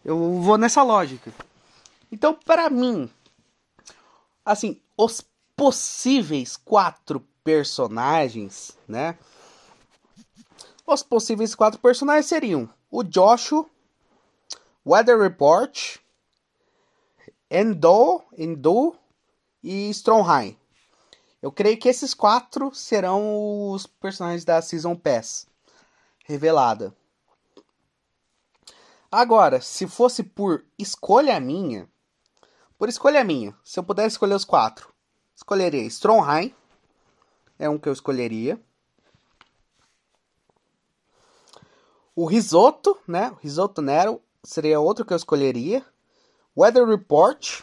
Eu 0.04 0.42
vou 0.42 0.58
nessa 0.58 0.82
lógica. 0.82 1.32
Então, 2.12 2.34
para 2.34 2.70
mim, 2.70 3.10
assim, 4.46 4.82
os 4.98 5.24
possíveis 5.56 6.58
quatro 6.58 7.20
personagens, 7.44 8.78
né? 8.88 9.18
Os 10.86 11.04
possíveis 11.04 11.54
quatro 11.54 11.80
personagens 11.80 12.26
seriam 12.26 12.70
o 12.90 13.04
Joshua, 13.04 13.66
Weather 14.86 15.20
Report, 15.20 15.98
Endo, 17.50 18.24
Endo 18.38 18.96
e 19.64 19.90
Stromheim. 19.92 20.58
Eu 21.42 21.52
creio 21.52 21.78
que 21.78 21.90
esses 21.90 22.14
quatro 22.14 22.74
serão 22.74 23.72
os 23.72 23.88
personagens 23.88 24.46
da 24.46 24.62
Season 24.62 24.96
Pass 24.96 25.48
revelada. 26.26 26.96
Agora, 29.12 29.60
se 29.60 29.88
fosse 29.88 30.24
por 30.24 30.64
escolha 30.78 31.40
minha, 31.40 31.90
por 32.78 32.88
escolha 32.88 33.24
minha, 33.24 33.56
se 33.64 33.80
eu 33.80 33.84
pudesse 33.84 34.14
escolher 34.14 34.36
os 34.36 34.46
quatro, 34.46 34.94
escolheria 35.36 35.82
Stromheim, 35.84 36.56
é 37.60 37.68
um 37.68 37.78
que 37.78 37.90
eu 37.90 37.94
escolheria. 37.94 38.60
O 42.16 42.26
Risoto, 42.26 42.98
né? 43.08 43.36
Risoto 43.42 43.82
Nero 43.82 44.22
seria 44.44 44.80
outro 44.80 45.06
que 45.06 45.14
eu 45.14 45.18
escolheria. 45.18 45.86
Weather 46.58 46.86
Report. 46.86 47.62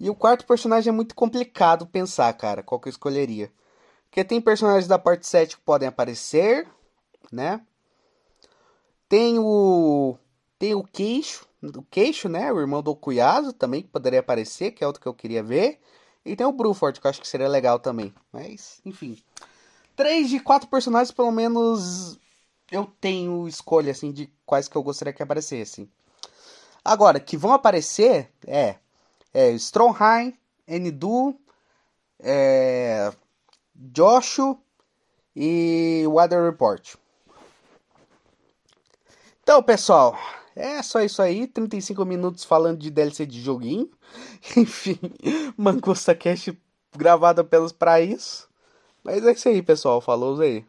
E 0.00 0.08
o 0.08 0.14
quarto 0.14 0.46
personagem 0.46 0.88
é 0.88 0.92
muito 0.92 1.14
complicado 1.14 1.86
pensar, 1.86 2.32
cara, 2.32 2.62
qual 2.62 2.80
que 2.80 2.88
eu 2.88 2.90
escolheria. 2.90 3.52
Porque 4.04 4.24
tem 4.24 4.40
personagens 4.40 4.88
da 4.88 4.98
parte 4.98 5.26
7 5.26 5.58
que 5.58 5.62
podem 5.62 5.86
aparecer, 5.86 6.66
né? 7.30 7.60
Tem 9.08 9.38
o 9.38 10.16
tem 10.58 10.74
o 10.74 10.82
Queixo, 10.82 11.46
o 11.62 11.82
Queixo, 11.82 12.28
né? 12.28 12.50
O 12.52 12.58
irmão 12.58 12.82
do 12.82 12.96
Cuiado 12.96 13.52
também 13.52 13.82
que 13.82 13.88
poderia 13.88 14.20
aparecer, 14.20 14.72
que 14.72 14.82
é 14.82 14.86
outro 14.86 15.02
que 15.02 15.08
eu 15.08 15.14
queria 15.14 15.42
ver. 15.42 15.78
E 16.24 16.34
tem 16.34 16.46
o 16.46 16.52
Bruford, 16.52 17.00
que 17.00 17.06
eu 17.06 17.10
acho 17.10 17.20
que 17.20 17.28
seria 17.28 17.48
legal 17.48 17.78
também. 17.78 18.14
Mas, 18.32 18.80
enfim. 18.84 19.18
Três 19.96 20.28
de 20.28 20.40
quatro 20.40 20.68
personagens, 20.68 21.10
pelo 21.10 21.30
menos, 21.30 22.18
eu 22.70 22.86
tenho 23.00 23.46
escolha, 23.48 23.90
assim, 23.90 24.12
de 24.12 24.30
quais 24.46 24.68
que 24.68 24.76
eu 24.76 24.82
gostaria 24.82 25.12
que 25.12 25.22
aparecessem. 25.22 25.90
Agora, 26.84 27.20
que 27.20 27.36
vão 27.36 27.52
aparecer, 27.52 28.30
é... 28.46 28.76
É 29.32 29.50
Stromheim, 29.52 30.36
Endu, 30.66 31.36
é, 32.18 33.12
Joshua 33.74 34.58
e 35.34 36.04
Weather 36.06 36.42
Report. 36.44 36.96
Então, 39.42 39.62
pessoal, 39.62 40.18
é 40.54 40.82
só 40.82 41.00
isso 41.00 41.22
aí. 41.22 41.46
35 41.46 42.04
minutos 42.04 42.44
falando 42.44 42.78
de 42.78 42.90
DLC 42.90 43.26
de 43.26 43.40
joguinho. 43.40 43.90
Enfim, 44.56 44.98
Mangusta 45.56 46.14
Cash 46.14 46.50
gravado 46.96 47.40
apenas 47.40 47.72
para 47.72 48.00
isso. 48.00 48.48
Mas 49.02 49.24
é 49.24 49.32
isso 49.32 49.48
aí, 49.48 49.62
pessoal. 49.62 50.00
Falou 50.00 50.40
aí. 50.40 50.64